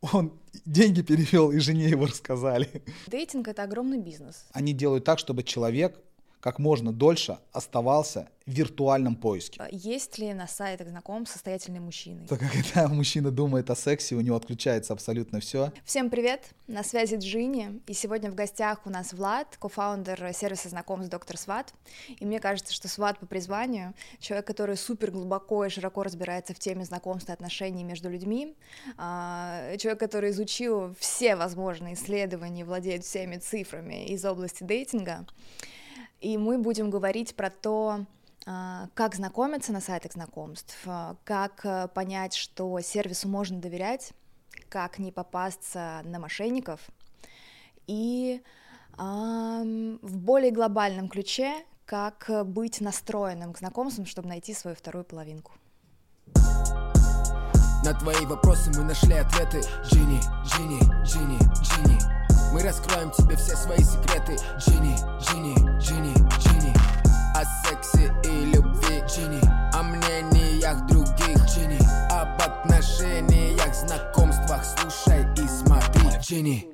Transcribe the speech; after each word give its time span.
он 0.00 0.32
деньги 0.64 1.02
перевел, 1.02 1.50
и 1.50 1.58
жене 1.58 1.88
его 1.88 2.06
рассказали. 2.06 2.82
Дейтинг— 3.06 3.48
это 3.48 3.62
огромный 3.62 3.98
бизнес. 3.98 4.46
Они 4.52 4.72
делают 4.72 5.04
так, 5.04 5.18
чтобы 5.18 5.42
человек 5.42 5.98
как 6.40 6.58
можно 6.58 6.92
дольше 6.92 7.38
оставался 7.52 8.28
в 8.46 8.52
виртуальном 8.52 9.14
поиске. 9.14 9.60
А 9.62 9.68
есть 9.70 10.18
ли 10.18 10.32
на 10.32 10.48
сайтах 10.48 10.88
знаком 10.88 11.26
состоятельный 11.26 11.80
мужчина? 11.80 12.26
Так 12.26 12.40
как 12.40 12.56
это 12.56 12.88
мужчина 12.92 13.30
думает 13.30 13.70
о 13.70 13.76
сексе, 13.76 14.16
у 14.16 14.20
него 14.20 14.36
отключается 14.36 14.94
абсолютно 14.94 15.40
все. 15.40 15.70
Всем 15.84 16.08
привет, 16.08 16.48
на 16.66 16.82
связи 16.82 17.16
Джинни, 17.16 17.80
и 17.86 17.92
сегодня 17.92 18.30
в 18.30 18.34
гостях 18.34 18.80
у 18.86 18.90
нас 18.90 19.12
Влад, 19.12 19.56
кофаундер 19.58 20.32
сервиса 20.32 20.70
знакомств 20.70 21.10
Доктор 21.10 21.36
Сват. 21.36 21.74
И 22.18 22.24
мне 22.24 22.40
кажется, 22.40 22.72
что 22.72 22.88
Сват 22.88 23.18
по 23.18 23.26
призванию, 23.26 23.94
человек, 24.18 24.46
который 24.46 24.76
супер 24.76 25.10
глубоко 25.10 25.66
и 25.66 25.68
широко 25.68 26.02
разбирается 26.02 26.54
в 26.54 26.58
теме 26.58 26.84
знакомств 26.84 27.28
и 27.28 27.32
отношений 27.32 27.84
между 27.84 28.08
людьми, 28.08 28.56
а, 28.96 29.76
человек, 29.76 30.00
который 30.00 30.30
изучил 30.30 30.94
все 30.98 31.36
возможные 31.36 31.94
исследования, 31.94 32.64
владеет 32.64 33.04
всеми 33.04 33.36
цифрами 33.36 34.06
из 34.06 34.24
области 34.24 34.64
дейтинга, 34.64 35.26
и 36.20 36.36
мы 36.38 36.58
будем 36.58 36.90
говорить 36.90 37.34
про 37.34 37.50
то, 37.50 38.04
а, 38.46 38.88
как 38.94 39.14
знакомиться 39.14 39.72
на 39.72 39.80
сайтах 39.80 40.12
знакомств, 40.12 40.76
а, 40.86 41.16
как 41.24 41.64
э, 41.64 41.88
понять, 41.88 42.34
что 42.34 42.80
сервису 42.80 43.28
можно 43.28 43.60
доверять, 43.60 44.12
как 44.68 44.98
не 44.98 45.12
попасться 45.12 46.00
на 46.04 46.18
мошенников, 46.18 46.80
и 47.86 48.42
в 48.96 50.16
более 50.18 50.50
глобальном 50.50 51.08
ключе, 51.08 51.64
как 51.86 52.30
быть 52.44 52.82
настроенным 52.82 53.54
к 53.54 53.58
знакомствам, 53.58 54.04
чтобы 54.04 54.28
найти 54.28 54.52
свою 54.52 54.76
вторую 54.76 55.04
половинку. 55.04 55.52
На 57.82 57.94
твои 57.98 58.26
вопросы 58.26 58.70
мы 58.76 58.84
нашли 58.84 59.14
ответы. 59.14 59.62
Джинни, 59.84 60.20
Джинни, 60.44 60.80
Джинни, 61.04 61.38
Джинни. 61.62 62.19
Мы 62.52 62.62
раскроем 62.62 63.12
тебе 63.12 63.36
все 63.36 63.54
свои 63.54 63.78
секреты 63.78 64.34
Джинни, 64.58 64.96
Джинни, 65.20 65.54
Джинни, 65.78 66.12
Джинни 66.40 66.74
О 67.36 67.44
сексе 67.64 68.12
и 68.24 68.46
любви 68.46 68.98
Джинни 69.06 69.40
О 69.72 69.84
мнениях 69.84 70.84
других 70.86 71.36
Джинни 71.46 71.78
Об 72.10 72.42
отношениях, 72.42 73.72
знакомствах 73.72 74.64
Слушай 74.64 75.22
и 75.34 75.46
смотри 75.46 76.18
Джинни 76.20 76.68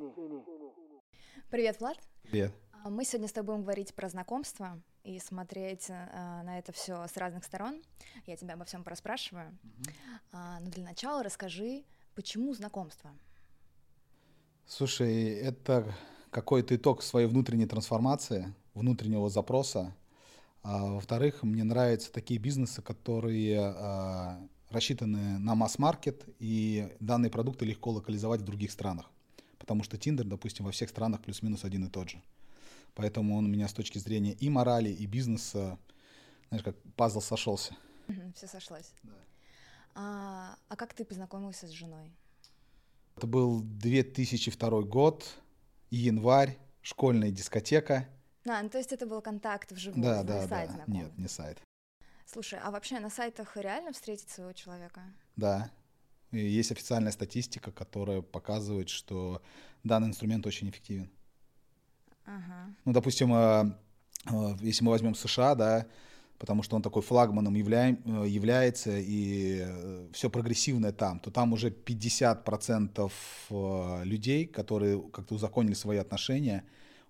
Привет, 1.50 1.78
Влад 1.80 1.98
Привет 2.22 2.54
а, 2.72 2.88
мы 2.88 3.04
сегодня 3.04 3.28
с 3.28 3.32
тобой 3.32 3.56
будем 3.56 3.64
говорить 3.64 3.94
про 3.94 4.08
знакомство 4.08 4.80
и 5.04 5.18
смотреть 5.18 5.90
э, 5.90 6.42
на 6.42 6.58
это 6.58 6.72
все 6.72 7.06
с 7.06 7.16
разных 7.16 7.44
сторон. 7.44 7.82
Я 8.26 8.36
тебя 8.36 8.54
обо 8.54 8.64
всем 8.64 8.84
пораспрашиваю. 8.84 9.50
Mm-hmm. 9.50 9.94
А, 10.32 10.60
но 10.60 10.70
для 10.70 10.84
начала 10.84 11.22
расскажи, 11.22 11.84
почему 12.14 12.54
знакомство? 12.54 13.10
Слушай, 14.68 15.28
это 15.34 15.94
какой-то 16.30 16.74
итог 16.74 17.02
своей 17.02 17.28
внутренней 17.28 17.66
трансформации, 17.66 18.52
внутреннего 18.74 19.30
запроса. 19.30 19.94
А, 20.62 20.84
во-вторых, 20.94 21.44
мне 21.44 21.62
нравятся 21.62 22.12
такие 22.12 22.40
бизнесы, 22.40 22.82
которые 22.82 23.60
а, 23.60 24.40
рассчитаны 24.70 25.38
на 25.38 25.54
масс-маркет, 25.54 26.24
и 26.40 26.92
данные 26.98 27.30
продукты 27.30 27.64
легко 27.64 27.92
локализовать 27.92 28.40
в 28.40 28.44
других 28.44 28.72
странах. 28.72 29.08
Потому 29.58 29.84
что 29.84 29.96
Tinder, 29.96 30.24
допустим, 30.24 30.64
во 30.64 30.72
всех 30.72 30.90
странах 30.90 31.22
плюс-минус 31.22 31.64
один 31.64 31.84
и 31.84 31.88
тот 31.88 32.10
же. 32.10 32.20
Поэтому 32.94 33.36
он 33.36 33.44
у 33.44 33.48
меня 33.48 33.68
с 33.68 33.72
точки 33.72 33.98
зрения 33.98 34.32
и 34.32 34.48
морали, 34.48 34.90
и 34.90 35.06
бизнеса, 35.06 35.78
знаешь, 36.48 36.64
как 36.64 36.76
пазл 36.96 37.20
сошелся. 37.20 37.76
Все 38.34 38.48
сошлось. 38.48 38.92
Да. 39.04 39.12
А, 39.94 40.56
а 40.68 40.76
как 40.76 40.92
ты 40.92 41.04
познакомился 41.04 41.68
с 41.68 41.70
женой? 41.70 42.12
Это 43.16 43.26
был 43.26 43.62
2002 43.62 44.82
год, 44.82 45.24
январь, 45.90 46.58
школьная 46.82 47.30
дискотека. 47.30 48.06
А, 48.46 48.62
ну 48.62 48.68
то 48.68 48.76
есть 48.76 48.92
это 48.92 49.06
был 49.06 49.22
контакт 49.22 49.72
вживую, 49.72 50.02
да, 50.02 50.22
да, 50.22 50.46
сайт 50.46 50.68
да. 50.68 50.74
Знакомый. 50.74 51.00
Нет, 51.00 51.18
не 51.18 51.28
сайт. 51.28 51.62
Слушай, 52.26 52.58
а 52.62 52.70
вообще 52.70 53.00
на 53.00 53.08
сайтах 53.08 53.56
реально 53.56 53.92
встретить 53.92 54.28
своего 54.28 54.52
человека? 54.52 55.00
Да. 55.34 55.70
И 56.30 56.38
есть 56.38 56.70
официальная 56.72 57.10
статистика, 57.10 57.72
которая 57.72 58.20
показывает, 58.20 58.90
что 58.90 59.42
данный 59.82 60.08
инструмент 60.08 60.46
очень 60.46 60.68
эффективен. 60.68 61.10
Ага. 62.26 62.74
Ну, 62.84 62.92
допустим, 62.92 63.32
э, 63.32 63.72
э, 64.26 64.56
если 64.60 64.84
мы 64.84 64.90
возьмем 64.90 65.14
США, 65.14 65.54
да, 65.54 65.86
потому 66.38 66.62
что 66.62 66.76
он 66.76 66.82
такой 66.82 67.02
флагманом 67.02 67.54
явля... 67.54 67.96
Э, 68.04 68.26
является, 68.26 68.98
и 68.98 69.60
э, 69.62 70.08
все 70.12 70.30
прогрессивное 70.30 70.92
там, 70.92 71.20
то 71.20 71.30
там 71.30 71.52
уже 71.52 71.70
50% 71.70 73.12
э, 73.50 74.04
людей, 74.04 74.46
которые 74.46 75.00
как-то 75.10 75.34
узаконили 75.34 75.74
свои 75.74 75.98
отношения, 75.98 76.64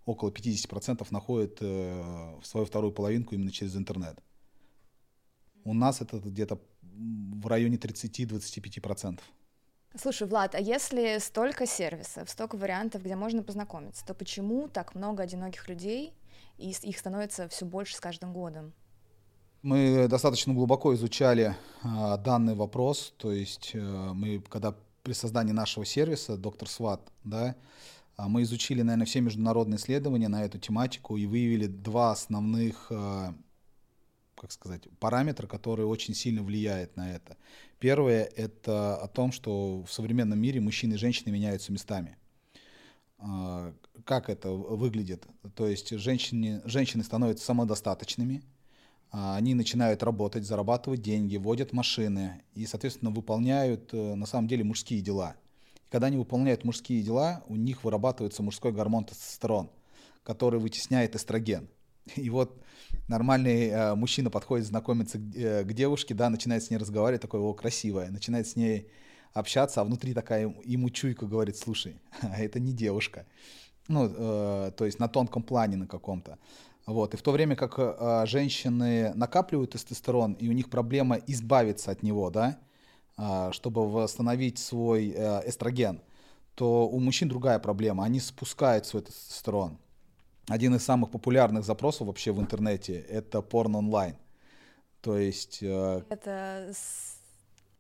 около 0.05 0.31
50% 0.31 1.07
находят 1.11 1.59
свою 2.47 2.65
вторую 2.65 2.93
половинку 2.93 3.35
именно 3.35 3.51
через 3.51 3.75
интернет. 3.75 4.17
У 5.65 5.75
нас 5.75 6.01
это 6.01 6.19
где-то 6.19 6.61
в 6.83 7.47
районе 7.49 7.77
30-25%. 7.77 9.19
Слушай, 9.97 10.29
Влад, 10.29 10.55
а 10.55 10.61
если 10.61 11.19
столько 11.19 11.67
сервисов, 11.67 12.31
столько 12.31 12.57
вариантов, 12.57 13.03
где 13.03 13.17
можно 13.17 13.43
познакомиться, 13.43 14.07
то 14.07 14.15
почему 14.15 14.69
так 14.69 14.95
много 14.95 15.25
одиноких 15.25 15.69
людей, 15.69 16.13
и 16.57 16.71
их 16.71 16.99
становится 16.99 17.49
все 17.49 17.65
больше 17.65 17.97
с 17.97 18.01
каждым 18.01 18.33
годом? 18.33 18.75
Мы 19.67 20.07
достаточно 20.07 20.55
глубоко 20.55 20.95
изучали 20.95 21.57
а, 21.83 22.19
данный 22.19 22.55
вопрос, 22.55 23.13
то 23.17 23.33
есть 23.33 23.73
а, 23.75 24.13
мы, 24.15 24.41
когда 24.49 24.77
при 25.03 25.13
создании 25.13 25.51
нашего 25.51 25.85
сервиса, 25.85 26.37
доктор 26.37 26.69
Сват, 26.69 27.01
да, 27.25 27.57
а, 28.17 28.29
мы 28.29 28.43
изучили, 28.43 28.83
наверное, 28.83 29.07
все 29.07 29.21
международные 29.21 29.79
исследования 29.79 30.29
на 30.29 30.45
эту 30.45 30.61
тематику 30.61 31.17
и 31.17 31.27
выявили 31.27 31.67
два 31.67 32.13
основных, 32.13 32.87
а, 32.93 33.35
как 34.37 34.53
сказать, 34.53 34.83
параметра, 35.01 35.49
которые 35.49 35.89
очень 35.89 36.15
сильно 36.15 36.45
влияют 36.45 36.97
на 36.97 37.11
это. 37.11 37.37
Первое— 37.81 38.23
это 38.37 38.95
о 38.95 39.09
том, 39.09 39.33
что 39.33 39.83
в 39.83 39.93
современном 39.93 40.39
мире 40.39 40.61
мужчины 40.61 40.95
и 40.95 40.97
женщины 40.97 41.33
меняются 41.33 41.73
местами. 41.73 42.17
Как 44.05 44.31
это 44.31 44.53
выглядит? 44.53 45.27
То 45.57 45.67
есть 45.67 45.91
женщины, 45.91 46.63
женщины 46.67 47.03
становятся 47.03 47.47
самодостаточными— 47.47 48.45
они 49.11 49.55
начинают 49.55 50.03
работать, 50.03 50.45
зарабатывать 50.45 51.03
деньги, 51.03 51.37
водят 51.37 51.73
машины 51.73 52.43
и, 52.55 52.67
соответственно, 52.67 53.11
выполняют 53.11 53.91
э, 53.93 54.15
на 54.15 54.27
самом 54.27 54.49
деле 54.49 54.65
мужские 54.65 55.01
дела. 55.01 55.37
И 55.87 55.91
когда 55.91 56.09
они 56.09 56.17
выполняют 56.17 56.65
мужские 56.65 57.03
дела, 57.03 57.43
у 57.49 57.57
них 57.57 57.85
вырабатывается 57.85 58.43
мужской 58.43 58.73
гормон 58.73 59.05
тестостерон, 59.05 59.71
который 60.23 60.61
вытесняет 60.61 61.15
эстроген. 61.15 61.69
И 62.17 62.29
вот 62.31 62.61
нормальный 63.09 63.69
э, 63.69 63.95
мужчина 63.95 64.31
подходит 64.31 64.67
знакомиться 64.67 65.19
к, 65.19 65.37
э, 65.37 65.65
к 65.65 65.73
девушке, 65.73 66.15
да, 66.15 66.29
начинает 66.29 66.63
с 66.63 66.71
ней 66.71 66.77
разговаривать, 66.77 67.23
такой, 67.23 67.41
о, 67.41 67.55
красивая, 67.55 68.11
начинает 68.11 68.47
с 68.47 68.57
ней 68.57 68.89
общаться, 69.33 69.81
а 69.81 69.85
внутри 69.85 70.15
такая 70.15 70.55
ему 70.65 70.91
чуйка 70.91 71.27
говорит, 71.27 71.57
слушай, 71.57 71.97
а 72.21 72.39
это 72.41 72.59
не 72.59 72.73
девушка. 72.73 73.27
Ну, 73.89 74.09
э, 74.09 74.73
то 74.77 74.85
есть 74.85 74.99
на 74.99 75.09
тонком 75.09 75.43
плане 75.43 75.77
на 75.77 75.87
каком-то. 75.87 76.39
Вот. 76.87 77.15
И 77.15 77.17
в 77.17 77.23
то 77.23 77.33
время 77.33 77.57
как 77.57 77.75
э, 77.79 78.27
женщины 78.27 79.13
накапливают 79.15 79.73
тестостерон, 79.73 80.35
и 80.35 80.49
у 80.49 80.53
них 80.53 80.71
проблема 80.71 81.17
избавиться 81.27 81.91
от 81.91 82.03
него, 82.03 82.31
да, 82.31 82.59
э, 83.19 83.51
чтобы 83.53 83.91
восстановить 83.91 84.59
свой 84.59 85.11
э, 85.11 85.49
эстроген, 85.49 86.01
то 86.55 86.89
у 86.89 87.01
мужчин 87.01 87.29
другая 87.29 87.59
проблема. 87.59 88.05
Они 88.05 88.21
спускают 88.21 88.87
свой 88.87 89.03
тестостерон. 89.03 89.79
Один 90.49 90.77
из 90.77 90.85
самых 90.85 91.11
популярных 91.11 91.65
запросов 91.65 92.07
вообще 92.07 92.33
в 92.33 92.41
интернете— 92.41 93.01
это 93.09 93.43
порно 93.43 93.79
онлайн. 93.79 94.17
То 95.01 95.19
есть... 95.19 95.59
Э, 95.63 96.03
это 96.09 96.73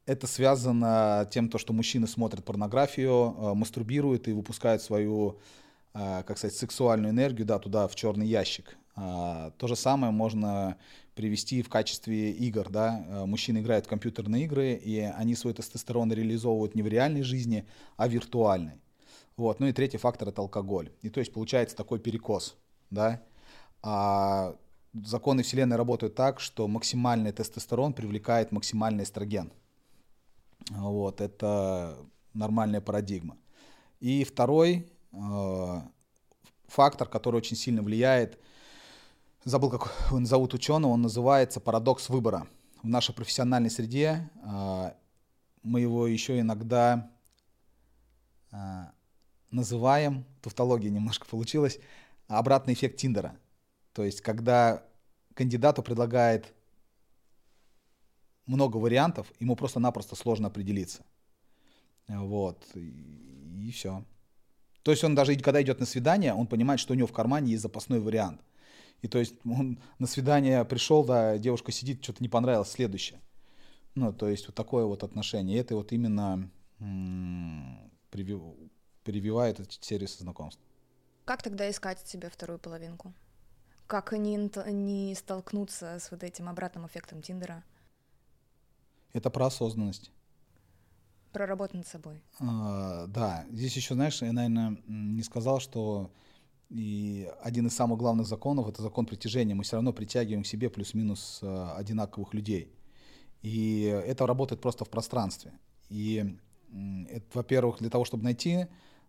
это 0.06 0.28
связано 0.28 1.28
тем, 1.32 1.48
то, 1.48 1.58
что 1.58 1.72
мужчины 1.72 2.06
смотрят 2.06 2.44
порнографию, 2.44 3.34
э, 3.36 3.54
мастурбируют 3.54 4.28
и 4.28 4.32
выпускают 4.32 4.80
свою, 4.80 5.40
э, 5.94 6.22
как 6.22 6.38
сказать, 6.38 6.56
сексуальную 6.56 7.12
энергию 7.12 7.44
да, 7.44 7.58
туда, 7.58 7.88
в 7.88 7.96
черный 7.96 8.26
ящик. 8.26 8.76
А, 8.96 9.50
то 9.58 9.68
же 9.68 9.76
самое 9.76 10.10
можно 10.10 10.78
привести 11.14 11.62
в 11.62 11.68
качестве 11.68 12.32
игр. 12.32 12.68
Да? 12.70 13.04
А, 13.08 13.26
мужчины 13.26 13.58
играют 13.58 13.86
в 13.86 13.88
компьютерные 13.88 14.44
игры, 14.44 14.72
и 14.72 15.00
они 15.00 15.34
свой 15.34 15.52
тестостерон 15.52 16.12
реализовывают 16.12 16.74
не 16.74 16.82
в 16.82 16.88
реальной 16.88 17.22
жизни, 17.22 17.66
а 17.96 18.08
виртуальной. 18.08 18.80
Вот. 19.36 19.60
Ну 19.60 19.66
и 19.66 19.72
третий 19.72 19.98
фактор— 19.98 20.28
это 20.30 20.40
алкоголь. 20.40 20.90
И 21.02 21.10
то 21.10 21.20
есть 21.20 21.32
получается 21.32 21.76
такой 21.76 21.98
перекос. 21.98 22.56
Да? 22.90 23.22
А 23.82 24.56
законы 24.94 25.42
Вселенной 25.42 25.76
работают 25.76 26.14
так, 26.14 26.40
что 26.40 26.66
максимальный 26.66 27.32
тестостерон 27.32 27.92
привлекает 27.92 28.50
максимальный 28.50 29.04
эстроген. 29.04 29.52
Вот, 30.70 31.20
это 31.20 31.96
нормальная 32.32 32.80
парадигма. 32.80 33.36
И 34.00 34.24
второй 34.24 34.90
э, 35.12 35.80
фактор, 36.66 37.08
который 37.08 37.36
очень 37.36 37.56
сильно 37.56 37.82
влияет— 37.82 38.38
забыл, 39.46 39.70
как 39.70 40.12
он 40.12 40.26
зовут 40.26 40.54
ученого, 40.54 40.92
он 40.92 41.02
называется 41.02 41.60
«Парадокс 41.60 42.08
выбора». 42.08 42.48
В 42.82 42.88
нашей 42.88 43.14
профессиональной 43.14 43.70
среде 43.70 44.28
а, 44.42 44.94
мы 45.62 45.80
его 45.80 46.06
еще 46.06 46.40
иногда 46.40 47.10
а, 48.50 48.92
называем, 49.50 50.24
тавтология 50.42 50.90
немножко 50.90 51.26
получилась, 51.26 51.78
обратный 52.26 52.74
эффект 52.74 52.98
Тиндера. 52.98 53.36
То 53.92 54.04
есть, 54.04 54.20
когда 54.20 54.82
кандидату 55.34 55.82
предлагает 55.82 56.52
много 58.46 58.76
вариантов, 58.78 59.32
ему 59.38 59.54
просто-напросто 59.54 60.16
сложно 60.16 60.48
определиться. 60.48 61.04
Вот, 62.08 62.64
и, 62.74 63.68
и 63.68 63.70
все. 63.70 64.04
То 64.82 64.90
есть 64.90 65.04
он 65.04 65.14
даже, 65.14 65.36
когда 65.36 65.62
идет 65.62 65.78
на 65.80 65.86
свидание, 65.86 66.34
он 66.34 66.46
понимает, 66.46 66.80
что 66.80 66.94
у 66.94 66.96
него 66.96 67.06
в 67.06 67.12
кармане 67.12 67.52
есть 67.52 67.62
запасной 67.62 68.00
вариант. 68.00 68.40
И 69.02 69.08
то 69.08 69.18
есть 69.18 69.34
он 69.44 69.80
на 69.98 70.06
свидание 70.06 70.64
пришел, 70.64 71.04
да, 71.04 71.38
девушка 71.38 71.72
сидит, 71.72 72.02
что-то 72.02 72.22
не 72.22 72.28
понравилось, 72.28 72.70
следующее. 72.70 73.20
Ну, 73.94 74.12
то 74.12 74.28
есть 74.28 74.46
вот 74.46 74.54
такое 74.54 74.84
вот 74.84 75.02
отношение. 75.02 75.56
И 75.56 75.60
это 75.60 75.74
вот 75.76 75.92
именно 75.92 76.50
м- 76.80 77.90
прививает 78.10 79.60
эти 79.60 79.78
сервисы 79.80 80.22
знакомств. 80.22 80.60
Как 81.24 81.42
тогда 81.42 81.68
искать 81.70 82.06
себе 82.06 82.28
вторую 82.28 82.58
половинку? 82.58 83.12
Как 83.86 84.12
не, 84.12 84.36
не 84.72 85.14
столкнуться 85.14 85.98
с 85.98 86.10
вот 86.10 86.22
этим 86.24 86.48
обратным 86.48 86.86
эффектом 86.86 87.22
Тиндера? 87.22 87.62
Это 89.12 89.30
про 89.30 89.46
осознанность. 89.46 90.10
Про 91.32 91.46
работу 91.46 91.76
над 91.76 91.86
собой. 91.86 92.22
А, 92.40 93.06
да, 93.06 93.46
здесь 93.50 93.76
еще, 93.76 93.94
знаешь, 93.94 94.20
я, 94.22 94.32
наверное, 94.32 94.78
не 94.86 95.22
сказал, 95.22 95.60
что 95.60 96.10
и 96.68 97.30
один 97.42 97.66
из 97.68 97.76
самых 97.76 97.98
главных 97.98 98.26
законов 98.26 98.68
это 98.68 98.82
закон 98.82 99.06
притяжения. 99.06 99.54
Мы 99.54 99.62
все 99.62 99.76
равно 99.76 99.92
притягиваем 99.92 100.42
к 100.42 100.46
себе 100.46 100.68
плюс-минус 100.68 101.40
а, 101.42 101.76
одинаковых 101.76 102.34
людей. 102.34 102.72
И 103.42 103.82
это 103.84 104.26
работает 104.26 104.60
просто 104.60 104.84
в 104.84 104.90
пространстве. 104.90 105.52
И 105.88 106.36
это, 107.08 107.26
во-первых, 107.34 107.78
для 107.78 107.90
того, 107.90 108.04
чтобы 108.04 108.24
найти, 108.24 108.66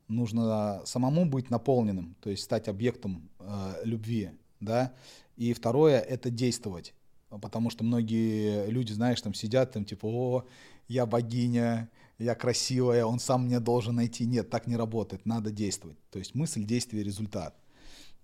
нужно 0.08 0.82
самому 0.86 1.26
быть 1.26 1.50
наполненным, 1.50 2.16
то 2.22 2.30
есть 2.30 2.44
стать 2.44 2.68
объектом 2.68 3.30
э, 3.40 3.82
любви, 3.84 4.32
да. 4.60 4.94
И 5.36 5.54
второе— 5.54 6.00
это 6.00 6.30
действовать, 6.30 6.94
потому 7.30 7.70
что 7.70 7.84
многие 7.84 8.70
люди, 8.70 8.94
знаешь, 8.94 9.22
там 9.22 9.34
сидят, 9.34 9.72
там 9.74 9.86
типа, 9.86 10.06
о, 10.06 10.46
я 10.88 11.06
богиня, 11.06 11.90
я 12.20 12.34
красивая, 12.36 13.06
он 13.06 13.20
сам 13.20 13.46
мне 13.46 13.60
должен 13.60 13.96
найти. 13.96 14.26
Нет, 14.26 14.50
так 14.50 14.68
не 14.68 14.76
работает, 14.76 15.26
надо 15.26 15.52
действовать. 15.52 15.98
То 16.10 16.20
есть 16.20 16.34
мысль, 16.34 16.64
действие, 16.64 17.04
результат. 17.04 17.56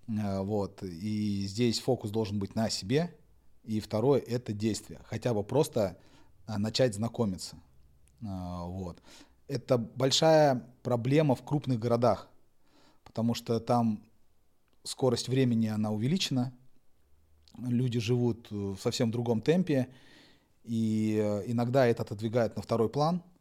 Э, 0.07 0.41
вот. 0.41 0.81
И 0.83 1.45
здесь 1.47 1.79
фокус 1.79 2.09
должен 2.09 2.39
быть 2.39 2.55
на 2.55 2.69
себе. 2.69 3.15
И 3.63 3.79
второе— 3.79 4.19
это 4.27 4.51
действие. 4.51 4.99
Хотя 5.05 5.33
бы 5.33 5.43
просто 5.43 5.97
э, 6.47 6.57
начать 6.57 6.95
знакомиться. 6.95 7.55
Э, 8.21 8.65
вот. 8.65 9.01
Это 9.47 9.77
большая 9.77 10.67
проблема 10.81 11.35
в 11.35 11.43
крупных 11.43 11.79
городах, 11.79 12.29
потому 13.03 13.35
что 13.35 13.59
там 13.59 14.01
скорость 14.83 15.27
времени, 15.27 15.67
она 15.67 15.91
увеличена, 15.91 16.51
люди 17.59 17.99
живут 17.99 18.49
в 18.49 18.77
совсем 18.77 19.11
другом 19.11 19.41
темпе, 19.41 19.89
и 20.63 21.43
иногда 21.45 21.85
это 21.85 22.03
отодвигает 22.03 22.55
на 22.55 22.61
второй 22.61 22.89
план– 22.89 23.21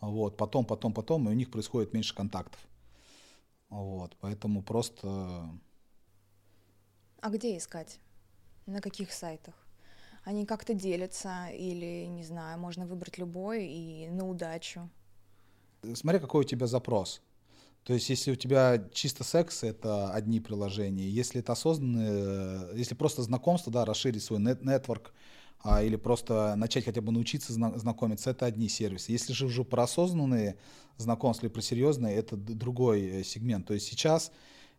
вот, 0.00 0.36
потом, 0.36 0.64
потом, 0.64 0.92
потом, 0.92 1.28
и 1.28 1.32
у 1.32 1.34
них 1.34 1.50
происходит 1.50 1.92
меньше 1.92 2.14
контактов. 2.14 2.60
Вот, 3.68 4.16
поэтому 4.20 4.62
просто... 4.62 5.48
А 7.20 7.30
где 7.30 7.56
искать? 7.56 7.98
На 8.66 8.80
каких 8.80 9.12
сайтах? 9.12 9.54
Они 10.24 10.46
как-то 10.46 10.74
делятся 10.74 11.48
или, 11.48 12.06
не 12.06 12.22
знаю, 12.22 12.58
можно 12.58 12.86
выбрать 12.86 13.18
любой 13.18 13.66
и 13.66 14.08
на 14.08 14.28
удачу? 14.28 14.88
Смотри, 15.94 16.20
какой 16.20 16.42
у 16.42 16.48
тебя 16.48 16.66
запрос. 16.66 17.22
То 17.84 17.94
есть, 17.94 18.10
если 18.10 18.32
у 18.32 18.36
тебя 18.36 18.86
чисто 18.92 19.24
секс, 19.24 19.62
это 19.62 20.12
одни 20.12 20.40
приложения. 20.40 21.08
Если 21.08 21.40
это 21.40 21.52
осознанные, 21.52 22.76
если 22.76 22.94
просто 22.94 23.22
знакомство, 23.22 23.72
да, 23.72 23.84
расширить 23.84 24.22
свой 24.22 24.40
нет 24.40 24.62
нетворк, 24.62 25.14
а, 25.62 25.82
или 25.82 25.96
просто 25.96 26.54
начать 26.56 26.84
хотя 26.84 27.00
бы 27.00 27.12
научиться 27.12 27.52
знакомиться, 27.52 28.30
это 28.30 28.46
одни 28.46 28.68
сервисы. 28.68 29.12
Если 29.12 29.32
же 29.32 29.46
уже 29.46 29.64
про 29.64 29.84
осознанные 29.84 30.56
знакомства 30.96 31.46
или 31.46 31.52
про 31.52 31.62
серьезные, 31.62 32.16
это 32.16 32.36
другой 32.36 33.02
э, 33.02 33.24
сегмент. 33.24 33.66
То 33.66 33.74
есть 33.74 33.86
сейчас 33.86 34.32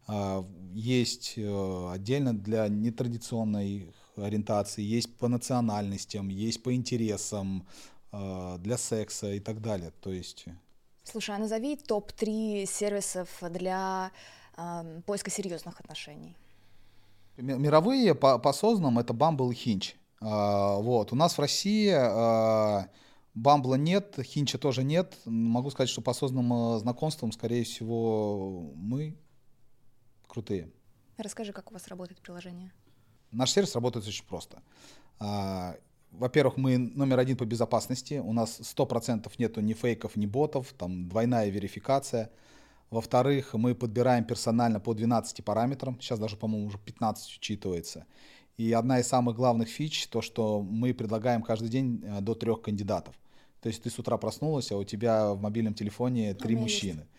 а, 0.08 0.46
есть 0.74 1.34
э, 1.38 1.90
отдельно 1.92 2.38
для 2.38 2.68
нетрадиционной 2.68 3.94
ориентации, 4.16 4.82
есть 4.82 5.18
по 5.18 5.28
национальностям, 5.28 6.30
есть 6.30 6.62
по 6.64 6.74
интересам, 6.74 7.66
а, 8.12 8.58
для 8.58 8.78
секса 8.78 9.32
и 9.34 9.40
так 9.40 9.62
далее. 9.62 9.92
То 10.02 10.12
есть... 10.12 10.46
Слушай, 11.04 11.36
а 11.36 11.40
назови 11.40 11.76
топ-3 11.76 12.66
сервисов 12.66 13.30
для 13.52 14.12
э, 14.58 15.02
поиска 15.06 15.30
серьезных 15.30 15.80
отношений. 15.80 16.36
Мировые 17.38 18.16
по, 18.16 18.38
по 18.40 18.50
осознанным 18.50 19.00
это 19.00 19.14
Bumble 19.14 19.54
и 19.54 19.56
Hinge. 19.56 19.94
А, 20.22 20.78
вот. 20.78 21.12
У 21.14 21.16
нас 21.16 21.38
в 21.38 21.40
России 21.40 21.92
а, 21.92 22.88
Бамбла 23.34 23.76
нет, 23.76 24.18
Хинча 24.22 24.58
тоже 24.58 24.84
нет. 24.84 25.18
Могу 25.26 25.70
сказать, 25.72 25.90
что 25.90 26.02
по 26.02 26.12
осознанным 26.12 26.54
а, 26.54 26.80
знакомствам, 26.80 27.32
скорее 27.32 27.64
всего, 27.64 28.72
мы 28.76 29.18
крутые. 30.28 30.70
Расскажи, 31.18 31.54
как 31.54 31.72
у 31.72 31.74
вас 31.74 31.88
работает 31.88 32.22
приложение. 32.22 32.72
Наш 33.32 33.52
сервис 33.52 33.76
работает 33.76 34.08
очень 34.08 34.26
просто. 34.26 34.62
Во-первых, 36.12 36.58
мы 36.58 36.78
номер 36.78 37.20
один 37.20 37.38
по 37.38 37.46
безопасности. 37.46 38.16
У 38.16 38.34
нас 38.34 38.60
100% 38.60 39.32
нету 39.38 39.62
ни 39.62 39.74
фейков, 39.74 40.16
ни 40.16 40.26
ботов, 40.26 40.74
там 40.74 41.08
двойная 41.08 41.50
верификация. 41.50 42.32
Во-вторых, 42.90 43.54
мы 43.54 43.76
подбираем 43.76 44.24
персонально 44.24 44.80
по 44.80 44.96
12 44.96 45.46
параметрам. 45.46 46.00
Сейчас 46.02 46.18
даже, 46.18 46.38
по-моему, 46.38 46.68
уже 46.68 46.80
15 46.80 47.38
учитывается. 47.38 48.08
И 48.60 48.74
одна 48.74 49.00
из 49.00 49.08
самых 49.08 49.38
главных 49.38 49.70
фич, 49.70 50.08
то, 50.10 50.22
что 50.22 50.62
мы 50.62 50.94
предлагаем 50.94 51.42
каждый 51.42 51.70
день 51.70 52.04
э, 52.04 52.20
до 52.20 52.36
трех 52.36 52.62
кандидатов. 52.62 53.16
То 53.62 53.70
есть 53.70 53.82
ты 53.84 53.90
с 53.90 53.98
утра 53.98 54.18
проснулась, 54.18 54.70
а 54.74 54.76
у 54.76 54.84
тебя 54.84 55.34
в 55.34 55.40
мобильном 55.40 55.74
телефоне 55.74 56.34
три 56.34 56.58
мужчины. 56.58 57.00
Есть. 57.00 57.10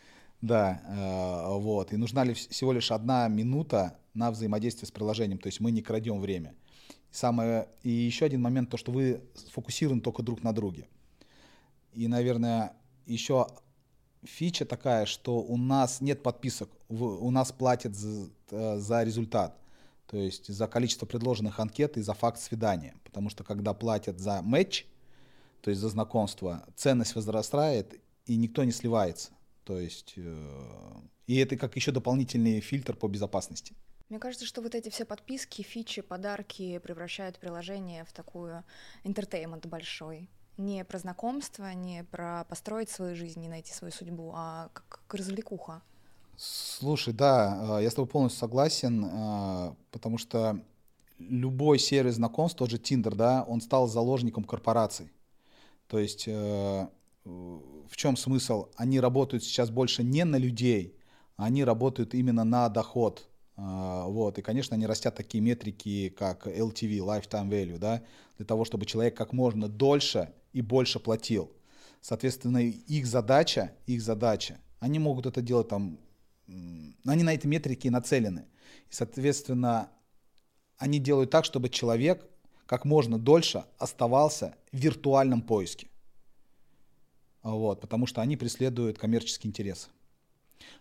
Да, 0.42 0.82
э, 0.86 1.58
вот. 1.58 1.94
И 1.94 1.96
нужна 1.96 2.24
ли 2.24 2.34
всего 2.34 2.74
лишь 2.74 2.90
одна 2.90 3.26
минута 3.28 3.98
на 4.12 4.30
взаимодействие 4.30 4.86
с 4.86 4.90
приложением, 4.90 5.38
то 5.38 5.46
есть 5.46 5.60
мы 5.60 5.70
не 5.70 5.80
крадем 5.80 6.20
время. 6.20 6.54
Самое, 7.10 7.70
и 7.82 7.88
еще 7.88 8.26
один 8.26 8.42
момент, 8.42 8.68
то, 8.68 8.76
что 8.76 8.92
вы 8.92 9.22
сфокусированы 9.34 10.02
только 10.02 10.22
друг 10.22 10.42
на 10.42 10.52
друге. 10.52 10.88
И, 11.94 12.06
наверное, 12.06 12.74
еще 13.06 13.46
фича 14.24 14.66
такая, 14.66 15.06
что 15.06 15.38
у 15.38 15.56
нас 15.56 16.02
нет 16.02 16.22
подписок, 16.22 16.68
у 16.90 17.30
нас 17.30 17.50
платят 17.50 17.96
за, 17.96 18.28
э, 18.50 18.76
за 18.76 19.04
результат. 19.04 19.56
То 20.10 20.16
есть 20.16 20.52
за 20.52 20.66
количество 20.66 21.06
предложенных 21.06 21.60
анкет 21.60 21.96
и 21.96 22.02
за 22.02 22.14
факт 22.14 22.40
свидания. 22.40 22.96
Потому 23.04 23.30
что 23.30 23.44
когда 23.44 23.74
платят 23.74 24.18
за 24.18 24.42
матч, 24.42 24.86
то 25.60 25.70
есть 25.70 25.80
за 25.80 25.88
знакомство, 25.88 26.66
ценность 26.74 27.14
возрастает, 27.14 28.00
и 28.26 28.36
никто 28.36 28.64
не 28.64 28.72
сливается. 28.72 29.30
То 29.62 29.78
есть, 29.78 30.14
э, 30.16 30.94
и 31.28 31.36
это 31.36 31.56
как 31.56 31.76
еще 31.76 31.92
дополнительный 31.92 32.60
фильтр 32.60 32.96
по 32.96 33.06
безопасности. 33.06 33.76
Мне 34.08 34.18
кажется, 34.18 34.46
что 34.46 34.62
вот 34.62 34.74
эти 34.74 34.88
все 34.88 35.04
подписки, 35.04 35.62
фичи, 35.62 36.02
подарки 36.02 36.78
превращают 36.78 37.38
приложение 37.38 38.04
в 38.04 38.12
такую 38.12 38.64
интертеймент 39.04 39.66
большой. 39.66 40.28
Не 40.56 40.84
про 40.84 40.98
знакомство, 40.98 41.72
не 41.72 42.02
про 42.02 42.44
построить 42.48 42.90
свою 42.90 43.14
жизнь, 43.14 43.40
не 43.40 43.48
найти 43.48 43.72
свою 43.72 43.92
судьбу, 43.92 44.32
а 44.34 44.70
как, 44.72 44.88
как 44.88 45.14
развлекуха. 45.14 45.82
Слушай, 46.42 47.12
да, 47.12 47.76
а, 47.76 47.80
я 47.80 47.90
с 47.90 47.94
тобой 47.94 48.08
полностью 48.08 48.40
согласен, 48.40 49.04
а, 49.04 49.76
потому 49.90 50.16
что 50.16 50.58
любой 51.18 51.78
сервис 51.78 52.14
знакомств, 52.14 52.56
тот 52.56 52.70
же 52.70 52.78
Tinder, 52.78 53.14
да, 53.14 53.44
он 53.46 53.60
стал 53.60 53.86
заложником 53.88 54.44
корпораций. 54.44 55.12
То 55.86 55.98
есть 55.98 56.24
э, 56.26 56.86
в 57.24 57.94
чем 57.94 58.16
смысл? 58.16 58.68
Они 58.76 59.00
работают 59.00 59.44
сейчас 59.44 59.68
больше 59.68 60.02
не 60.02 60.24
на 60.24 60.36
людей, 60.36 60.96
а 61.36 61.44
они 61.44 61.62
работают 61.62 62.14
именно 62.14 62.44
на 62.44 62.70
доход. 62.70 63.28
Вот. 63.56 64.38
И, 64.38 64.42
конечно, 64.42 64.76
они 64.76 64.86
растят 64.86 65.14
такие 65.16 65.42
метрики, 65.42 66.08
как 66.08 66.46
LTV, 66.46 67.00
Lifetime 67.00 67.50
Value, 67.50 67.78
да, 67.78 68.02
для 68.38 68.46
того, 68.46 68.64
чтобы 68.64 68.86
человек 68.86 69.14
как 69.14 69.34
можно 69.34 69.68
дольше 69.68 70.32
и 70.54 70.62
больше 70.62 71.00
платил. 71.00 71.50
Соответственно, 72.00 72.58
их 72.58 73.06
задача, 73.06 73.72
их 73.86 74.00
задача, 74.00 74.58
они 74.78 74.98
могут 74.98 75.26
это 75.26 75.42
делать 75.42 75.68
там 75.68 75.98
они 77.04 77.22
на 77.22 77.34
эти 77.34 77.46
метрики 77.46 77.88
нацелены. 77.88 78.46
И, 78.90 78.94
соответственно, 78.94 79.90
они 80.78 80.98
делают 80.98 81.30
так, 81.30 81.44
чтобы 81.44 81.68
человек 81.68 82.26
как 82.66 82.84
можно 82.84 83.18
дольше 83.18 83.64
оставался 83.78 84.54
в 84.72 84.76
виртуальном 84.76 85.42
поиске. 85.42 85.88
Вот, 87.42 87.80
потому 87.80 88.06
что 88.06 88.20
они 88.20 88.36
преследуют 88.36 88.98
коммерческие 88.98 89.48
интересы. 89.48 89.88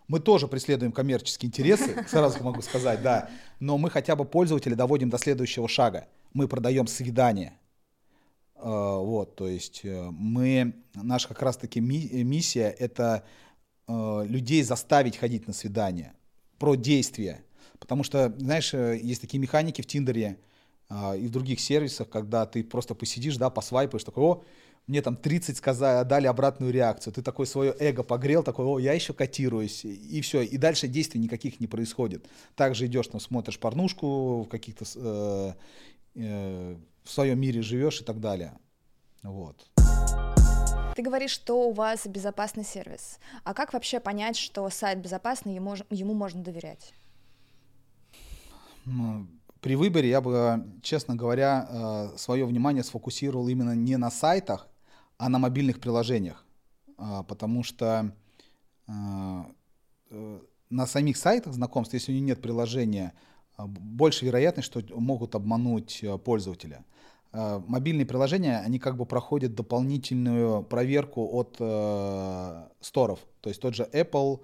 Мы 0.08 0.20
тоже 0.20 0.46
преследуем 0.46 0.92
коммерческие 0.92 1.48
интересы, 1.48 2.04
сразу 2.08 2.42
могу 2.44 2.62
сказать, 2.62 3.02
да, 3.02 3.30
но 3.60 3.78
мы 3.78 3.90
хотя 3.90 4.14
бы 4.14 4.24
пользователя 4.24 4.76
доводим 4.76 5.08
до 5.08 5.18
следующего 5.18 5.68
шага. 5.68 6.06
Мы 6.32 6.48
продаем 6.48 6.86
свидание. 6.86 7.58
Вот, 8.54 9.36
то 9.36 9.48
есть 9.48 9.80
э, 9.84 10.10
мы, 10.10 10.74
наша 10.94 11.28
как 11.28 11.40
раз-таки 11.40 11.80
миссия– 11.80 12.68
это 12.78 13.24
э, 13.88 14.24
людей 14.26 14.62
заставить 14.62 15.16
ходить 15.16 15.46
на 15.46 15.52
свидание, 15.52 16.14
про 16.58 16.74
действия. 16.74 17.44
Потому 17.78 18.04
что, 18.04 18.34
знаешь, 18.38 18.74
э, 18.74 18.98
есть 19.02 19.20
такие 19.20 19.38
механики 19.38 19.82
в 19.82 19.86
Тиндере 19.86 20.38
э, 20.88 21.18
и 21.18 21.26
в 21.26 21.30
других 21.30 21.60
сервисах, 21.60 22.08
когда 22.08 22.46
ты 22.46 22.62
просто 22.62 22.94
посидишь, 22.94 23.36
да, 23.36 23.50
посвайпаешь, 23.50 24.04
такой, 24.04 24.24
о, 24.24 24.44
мне 24.86 25.02
там 25.02 25.16
30 25.16 25.56
сказали, 25.56 26.06
дали 26.06 26.26
обратную 26.26 26.72
реакцию, 26.72 27.12
ты 27.12 27.22
такой 27.22 27.46
свое 27.46 27.74
эго 27.78 28.02
погрел, 28.02 28.42
такой, 28.42 28.66
о, 28.66 28.78
я 28.78 28.92
еще 28.92 29.12
котируюсь, 29.12 29.84
и 29.84 30.20
все, 30.20 30.42
и 30.42 30.56
дальше 30.56 30.88
действий 30.88 31.20
никаких 31.20 31.60
не 31.60 31.66
происходит. 31.66 32.26
Также 32.56 32.86
идешь, 32.86 33.06
там, 33.06 33.20
смотришь 33.20 33.58
порнушку, 33.58 34.42
в 34.42 34.48
каких-то, 34.48 34.84
э, 34.96 35.52
э, 36.16 36.76
в 37.04 37.10
своем 37.10 37.40
мире 37.40 37.62
живешь 37.62 38.00
и 38.00 38.04
так 38.04 38.20
далее. 38.20 38.58
Вот. 39.22 39.70
Ты 41.00 41.04
говоришь, 41.04 41.30
что 41.30 41.66
у 41.66 41.72
вас 41.72 42.06
безопасный 42.06 42.62
сервис. 42.62 43.20
А 43.42 43.54
как 43.54 43.72
вообще 43.72 44.00
понять, 44.00 44.36
что 44.36 44.68
сайт 44.68 44.98
безопасный, 44.98 45.54
ему, 45.54 45.74
ему 45.88 46.12
можно 46.12 46.42
доверять? 46.42 46.92
Ну, 48.84 49.26
при 49.62 49.76
выборе 49.76 50.10
я 50.10 50.20
бы, 50.20 50.62
честно 50.82 51.16
говоря, 51.16 51.66
э, 51.70 52.18
свое 52.18 52.44
внимание 52.44 52.84
сфокусировал 52.84 53.48
именно 53.48 53.74
не 53.74 53.96
на 53.96 54.10
сайтах, 54.10 54.68
а 55.16 55.30
на 55.30 55.38
мобильных 55.38 55.80
приложениях. 55.80 56.44
А, 56.98 57.22
потому 57.22 57.62
что 57.62 58.14
э, 58.86 58.92
э, 60.10 60.40
на 60.68 60.86
самих 60.86 61.16
сайтах 61.16 61.54
знакомств, 61.54 61.94
если 61.94 62.12
у 62.12 62.14
них 62.14 62.24
нет 62.24 62.42
приложения, 62.42 63.14
больше 63.56 64.26
вероятность, 64.26 64.66
что 64.66 64.82
могут 65.00 65.34
обмануть 65.34 66.04
пользователя. 66.26 66.84
Мобильные 67.32 68.06
приложения, 68.06 68.58
они 68.58 68.78
как 68.78 68.96
бы 68.96 69.06
проходят 69.06 69.54
дополнительную 69.54 70.64
проверку 70.64 71.28
от 71.32 71.56
э, 71.60 72.68
сторов. 72.80 73.20
То 73.40 73.50
есть 73.50 73.60
тот 73.60 73.74
же 73.76 73.88
Apple, 73.92 74.40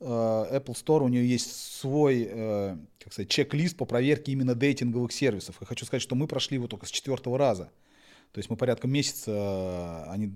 Э, 0.00 0.58
Apple 0.58 0.74
Store, 0.74 1.02
у 1.02 1.08
нее 1.08 1.28
есть 1.28 1.50
свой, 1.80 2.28
э, 2.30 2.76
как 3.00 3.12
сказать, 3.12 3.28
чек-лист 3.28 3.76
по 3.76 3.84
проверке 3.84 4.32
именно 4.32 4.54
дейтинговых 4.54 5.12
сервисов. 5.12 5.56
Я 5.60 5.66
хочу 5.66 5.86
сказать, 5.86 6.02
что 6.02 6.14
мы 6.14 6.26
прошли 6.26 6.56
его 6.56 6.68
только 6.68 6.86
с 6.86 6.90
четвертого 6.90 7.36
раза. 7.36 7.70
То 8.32 8.38
есть 8.38 8.50
мы 8.50 8.56
порядка 8.56 8.86
месяца, 8.86 9.30
э, 9.32 10.10
они 10.10 10.32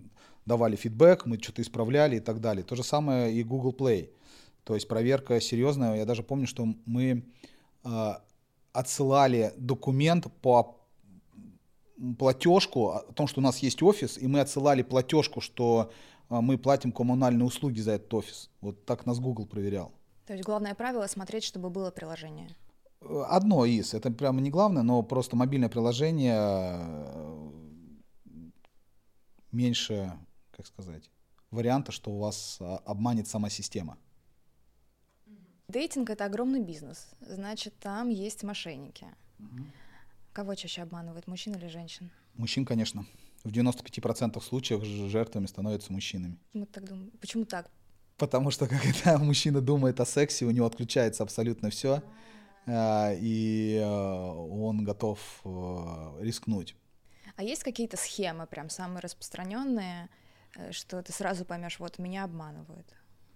давали 0.46 0.74
фидбэк, 0.74 1.26
мы 1.26 1.38
что-то 1.40 1.62
исправляли 1.62 2.16
и 2.16 2.20
так 2.20 2.40
далее. 2.40 2.64
То 2.64 2.74
же 2.74 2.82
самое 2.82 3.32
и 3.32 3.44
Google 3.44 3.72
Play. 3.72 4.10
То 4.64 4.74
есть 4.74 4.88
проверка 4.88 5.40
серьезная. 5.40 5.96
Я 5.96 6.04
даже 6.04 6.22
помню, 6.22 6.46
что 6.46 6.66
мы 6.86 7.24
отсылали 8.72 9.52
документ 9.56 10.28
по 10.40 10.81
платежку 12.18 12.90
о 12.90 13.00
том, 13.12 13.26
что 13.26 13.40
у 13.40 13.42
нас 13.42 13.58
есть 13.58 13.82
офис, 13.82 14.18
и 14.18 14.26
мы 14.26 14.40
отсылали 14.40 14.82
платежку, 14.82 15.40
что 15.40 15.90
а 16.28 16.40
мы 16.40 16.56
платим 16.56 16.92
коммунальные 16.92 17.44
услуги 17.44 17.80
за 17.80 17.92
этот 17.92 18.12
офис. 18.14 18.50
Вот 18.62 18.86
так 18.86 19.04
нас 19.04 19.20
Google 19.20 19.46
проверял. 19.46 19.92
То 20.26 20.32
есть 20.32 20.46
главное 20.46 20.74
правило 20.74 21.06
смотреть, 21.06 21.44
чтобы 21.44 21.68
было 21.68 21.90
приложение. 21.90 22.48
Одно 23.00 23.66
из, 23.66 23.92
это 23.92 24.10
прямо 24.10 24.40
не 24.40 24.48
главное, 24.48 24.82
но 24.82 25.02
просто 25.02 25.36
мобильное 25.36 25.68
приложение 25.68 26.38
э, 26.38 27.50
меньше, 29.50 30.12
как 30.52 30.66
сказать, 30.66 31.10
варианта, 31.50 31.92
что 31.92 32.12
у 32.12 32.18
вас 32.18 32.58
а, 32.60 32.78
обманет 32.86 33.28
сама 33.28 33.50
система. 33.50 33.98
Дейтинг 35.68 36.10
это 36.10 36.24
огромный 36.24 36.60
бизнес, 36.60 37.10
значит, 37.20 37.74
там 37.78 38.08
есть 38.08 38.42
мошенники. 38.42 39.06
Угу. 39.38 39.64
Кого 40.32 40.54
чаще 40.54 40.82
обманывают, 40.82 41.26
мужчин 41.26 41.54
или 41.54 41.68
женщин? 41.68 42.10
Мужчин, 42.34 42.64
конечно 42.64 43.06
в 43.44 43.50
95% 43.50 44.40
случаев 44.40 44.84
жертвами 44.84 45.46
становятся 45.46 45.92
мужчинами. 45.92 46.38
Мы 46.52 46.66
так 46.66 46.84
думаем. 46.84 47.10
Почему 47.20 47.44
так? 47.44 47.70
Потому 48.16 48.50
что 48.50 48.68
когда 48.68 49.18
мужчина 49.22 49.60
думает 49.60 50.00
о 50.00 50.06
сексе, 50.06 50.44
у 50.44 50.50
него 50.50 50.66
отключается 50.66 51.22
абсолютно 51.22 51.70
все, 51.70 52.02
а, 52.66 53.12
и 53.14 53.80
а, 53.82 54.32
он 54.34 54.84
готов 54.84 55.18
а, 55.44 56.16
рискнуть. 56.20 56.76
А 57.36 57.42
есть 57.42 57.64
какие-то 57.64 57.96
схемы, 57.96 58.46
прям 58.46 58.68
самые 58.68 59.00
распространенные, 59.00 60.10
э, 60.54 60.70
что 60.70 61.02
ты 61.02 61.12
сразу 61.12 61.46
поймешь, 61.46 61.80
вот 61.80 61.98
меня 61.98 62.24
обманывают? 62.24 62.86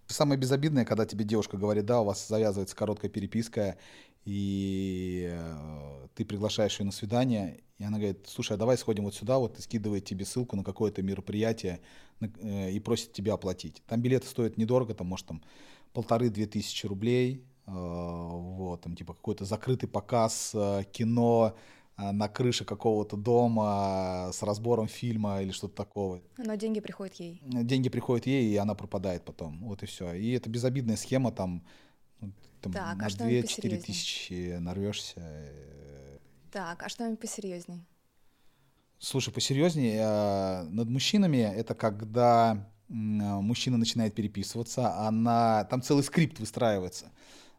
Самое 0.07 0.39
безобидное, 0.39 0.85
когда 0.85 1.07
тебе 1.07 1.25
девушка 1.25 1.57
говорит, 1.57 1.87
да, 1.87 2.03
у 2.03 2.05
вас 2.05 2.29
завязывается 2.29 2.77
короткая 2.77 3.11
переписка, 3.11 3.79
и 4.27 5.29
э, 5.31 6.09
ты 6.17 6.25
приглашаешь 6.25 6.81
ее 6.81 6.87
на 6.87 6.93
свидание, 6.93 7.61
и 7.79 7.85
она 7.85 7.99
говорит, 7.99 8.27
слушай, 8.27 8.55
а 8.55 8.57
давай 8.57 8.77
сходим 8.77 9.05
вот 9.05 9.15
сюда, 9.15 9.39
вот 9.39 9.57
и 9.59 9.63
скидывает 9.63 10.05
тебе 10.05 10.25
ссылку 10.25 10.57
на 10.57 10.65
какое-то 10.65 11.01
мероприятие 11.01 11.81
э, 12.21 12.73
и 12.73 12.81
просит 12.81 13.13
тебя 13.13 13.35
оплатить. 13.35 13.83
Там 13.87 14.03
билеты 14.03 14.27
стоят 14.27 14.59
недорого, 14.59 14.95
там, 14.95 15.07
может, 15.07 15.27
там 15.27 15.43
полторы-две 15.93 16.47
тысячи 16.47 16.87
рублей, 16.87 17.45
э, 17.67 17.71
вот, 17.71 18.81
там, 18.81 18.97
типа, 18.97 19.15
какой-то 19.15 19.45
закрытый 19.45 19.89
показ 19.89 20.55
кино 20.93 21.57
на 21.97 22.29
крыше 22.29 22.65
какого-то 22.65 23.17
дома 23.17 24.31
с 24.33 24.43
разбором 24.43 24.89
фильма 24.89 25.41
или 25.41 25.51
что-то 25.53 25.77
такого. 25.77 26.21
Но 26.37 26.55
деньги 26.57 26.81
приходят 26.81 27.15
ей. 27.15 27.41
Деньги 27.43 27.89
приходят 27.89 28.27
ей, 28.27 28.53
и 28.53 28.57
она 28.57 28.75
пропадает 28.75 29.25
потом, 29.25 29.65
вот 29.65 29.83
и 29.83 29.87
все. 29.87 30.13
И 30.13 30.33
это 30.33 30.51
безобидная 30.51 30.97
схема, 30.97 31.33
там, 31.33 31.65
там 32.61 32.73
так, 32.73 32.97
на 32.97 33.07
а 33.07 33.09
2-4 33.09 33.83
тысячи 33.83 34.57
нарвешься. 34.59 35.15
Э. 35.17 36.19
Так, 36.51 36.83
а 36.83 36.89
что-нибудь 36.89 37.21
посерьезней? 37.21 37.85
Слушай, 38.99 39.33
посерьезнее, 39.33 40.01
э, 40.01 40.63
над 40.65 40.89
мужчинами 40.89 41.39
это 41.39 41.75
когда 41.75 42.69
мужчина 42.89 43.77
начинает 43.77 44.15
переписываться, 44.15 44.95
она, 45.07 45.65
там 45.65 45.83
целый 45.83 46.05
скрипт 46.05 46.39
выстраивается. 46.39 47.11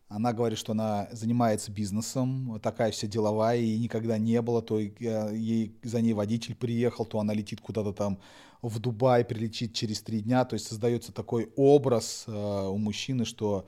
Она 0.10 0.32
говорит, 0.32 0.58
что 0.58 0.72
она 0.72 1.10
занимается 1.12 1.70
бизнесом, 1.70 2.62
такая 2.64 2.92
вся 2.92 3.08
деловая, 3.08 3.58
и 3.58 3.78
никогда 3.78 4.18
не 4.18 4.42
было, 4.42 4.62
то 4.62 4.80
э, 4.80 4.90
ей 5.36 5.78
за 5.84 6.00
ней 6.00 6.14
водитель 6.14 6.56
приехал, 6.56 7.06
то 7.06 7.20
она 7.20 7.34
летит 7.34 7.60
куда-то 7.60 7.92
там 7.92 8.20
в 8.62 8.80
Дубай, 8.80 9.26
прилетит 9.26 9.74
через 9.74 10.02
три 10.02 10.22
дня, 10.22 10.46
то 10.46 10.54
есть 10.54 10.66
создается 10.66 11.12
такой 11.12 11.52
образ 11.58 12.24
э, 12.26 12.32
у 12.32 12.78
мужчины, 12.78 13.26
что 13.26 13.68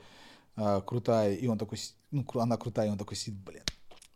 э, 0.60 0.82
крутая, 0.86 1.34
и 1.34 1.46
он 1.46 1.58
такой, 1.58 1.78
ну, 2.10 2.24
она 2.34 2.56
крутая, 2.56 2.88
и 2.88 2.90
он 2.90 2.98
такой 2.98 3.16
сидит, 3.16 3.40
блин, 3.40 3.62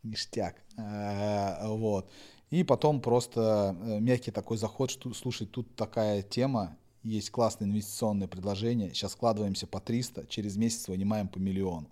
ништяк, 0.02 0.56
э, 0.76 1.66
вот. 1.66 2.10
И 2.50 2.62
потом 2.62 3.00
просто 3.00 3.76
э, 3.80 4.00
мягкий 4.00 4.30
такой 4.30 4.56
заход, 4.56 4.90
что, 4.90 5.12
слушай, 5.14 5.46
тут 5.46 5.74
такая 5.74 6.22
тема, 6.22 6.76
есть 7.02 7.30
классное 7.30 7.66
инвестиционное 7.66 8.28
предложение, 8.28 8.90
сейчас 8.94 9.12
складываемся 9.12 9.66
по 9.66 9.80
300, 9.80 10.26
через 10.26 10.56
месяц 10.56 10.88
вынимаем 10.88 11.28
по 11.28 11.38
миллиону. 11.38 11.90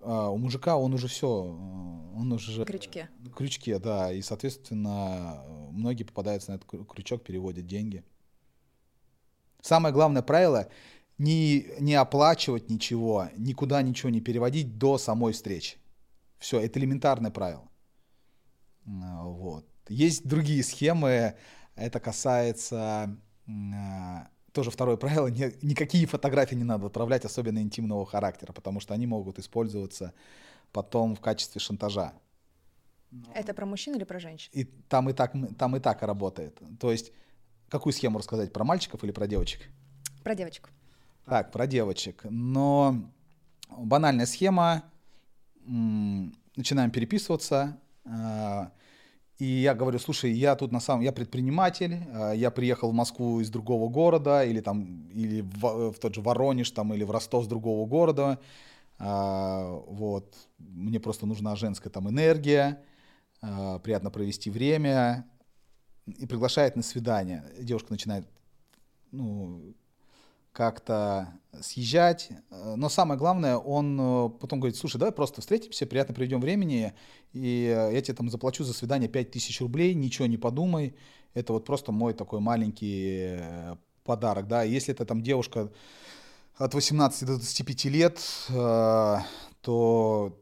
А 0.00 0.30
у 0.30 0.36
мужика 0.36 0.76
он 0.76 0.94
уже 0.94 1.06
все, 1.06 1.28
э, 1.28 2.18
он 2.18 2.32
уже... 2.32 2.64
Крючке. 2.64 3.08
Крючке, 3.36 3.78
да, 3.78 4.12
и, 4.12 4.22
соответственно, 4.22 5.44
многие 5.70 6.04
попадаются 6.04 6.50
на 6.50 6.56
этот 6.56 6.88
крючок, 6.88 7.22
переводят 7.22 7.66
деньги. 7.66 8.02
Самое 9.60 9.94
главное 9.94 10.22
правило 10.22 10.68
не, 11.18 11.66
не 11.78 11.94
оплачивать 11.94 12.68
ничего, 12.70 13.28
никуда 13.36 13.82
ничего 13.82 14.10
не 14.10 14.20
переводить 14.20 14.78
до 14.78 14.98
самой 14.98 15.32
встречи. 15.32 15.76
Все, 16.38 16.60
это 16.60 16.78
элементарное 16.78 17.30
правило. 17.30 17.68
Вот. 18.84 19.66
Есть 19.88 20.26
другие 20.26 20.62
схемы, 20.62 21.36
это 21.76 22.00
касается 22.00 23.16
а, 23.48 24.28
тоже 24.52 24.70
второе 24.70 24.96
правило, 24.96 25.28
ни, 25.28 25.52
никакие 25.64 26.06
фотографии 26.06 26.54
не 26.54 26.64
надо 26.64 26.86
отправлять, 26.86 27.24
особенно 27.24 27.58
интимного 27.58 28.06
характера, 28.06 28.52
потому 28.52 28.80
что 28.80 28.94
они 28.94 29.06
могут 29.06 29.38
использоваться 29.38 30.12
потом 30.72 31.16
в 31.16 31.20
качестве 31.20 31.60
шантажа. 31.60 32.12
Это 33.34 33.52
про 33.52 33.66
мужчин 33.66 33.94
или 33.94 34.04
про 34.04 34.18
женщин? 34.18 34.50
И 34.54 34.64
там 34.64 35.10
и 35.10 35.12
так, 35.12 35.34
там 35.58 35.76
и 35.76 35.80
так 35.80 36.02
работает. 36.02 36.58
То 36.80 36.90
есть, 36.90 37.12
какую 37.68 37.92
схему 37.92 38.18
рассказать, 38.18 38.52
про 38.52 38.64
мальчиков 38.64 39.04
или 39.04 39.12
про 39.12 39.26
девочек? 39.26 39.68
Про 40.22 40.34
девочек. 40.34 40.70
Так, 41.24 41.52
про 41.52 41.66
девочек. 41.66 42.24
Но 42.24 42.96
банальная 43.70 44.26
схема. 44.26 44.84
Начинаем 45.64 46.90
переписываться. 46.90 47.78
А, 48.04 48.72
и 49.38 49.44
я 49.44 49.74
говорю, 49.74 49.98
слушай, 49.98 50.32
я 50.32 50.56
тут 50.56 50.72
на 50.72 50.80
самом, 50.80 51.02
я 51.02 51.12
предприниматель, 51.12 51.98
а, 52.12 52.32
я 52.32 52.50
приехал 52.50 52.90
в 52.90 52.94
Москву 52.94 53.40
из 53.40 53.48
другого 53.48 53.88
города, 53.88 54.44
или 54.44 54.60
там, 54.60 55.08
или 55.10 55.40
в, 55.40 55.92
в 55.92 55.98
тот 56.00 56.14
же 56.14 56.20
Воронеж, 56.20 56.70
там, 56.72 56.92
или 56.92 57.04
в 57.04 57.10
Ростов 57.10 57.44
с 57.44 57.46
другого 57.46 57.86
города. 57.86 58.40
А, 58.98 59.70
вот, 59.86 60.34
мне 60.58 60.98
просто 61.00 61.26
нужна 61.26 61.54
женская 61.56 61.90
там 61.90 62.08
энергия, 62.08 62.82
приятно 63.40 64.10
провести 64.10 64.50
время. 64.50 65.26
И 66.18 66.26
приглашает 66.26 66.74
на 66.74 66.82
свидание. 66.82 67.44
Девушка 67.60 67.92
начинает 67.92 68.26
ну, 69.12 69.74
как-то 70.52 71.32
съезжать. 71.60 72.30
Но 72.50 72.88
самое 72.88 73.18
главное, 73.18 73.56
он 73.56 73.98
э, 74.00 74.28
потом 74.40 74.60
говорит, 74.60 74.76
слушай, 74.76 74.98
давай 74.98 75.12
просто 75.12 75.40
встретимся, 75.40 75.86
приятно 75.86 76.14
проведем 76.14 76.40
времени, 76.40 76.92
и 77.32 77.64
я 77.92 78.00
тебе 78.00 78.14
там 78.14 78.30
заплачу 78.30 78.64
за 78.64 78.72
свидание 78.72 79.08
5000 79.08 79.60
рублей, 79.60 79.94
ничего 79.94 80.26
не 80.26 80.38
подумай. 80.38 80.94
Это 81.34 81.52
вот 81.52 81.64
просто 81.64 81.92
мой 81.92 82.14
такой 82.14 82.40
маленький 82.40 83.38
э, 83.38 83.76
подарок, 84.04 84.46
да. 84.48 84.62
Если 84.62 84.94
это 84.94 85.04
там 85.04 85.22
девушка 85.22 85.70
от 86.56 86.74
18 86.74 87.26
до 87.26 87.36
25 87.36 87.84
лет, 87.86 88.20
э, 88.50 89.18
то 89.60 90.38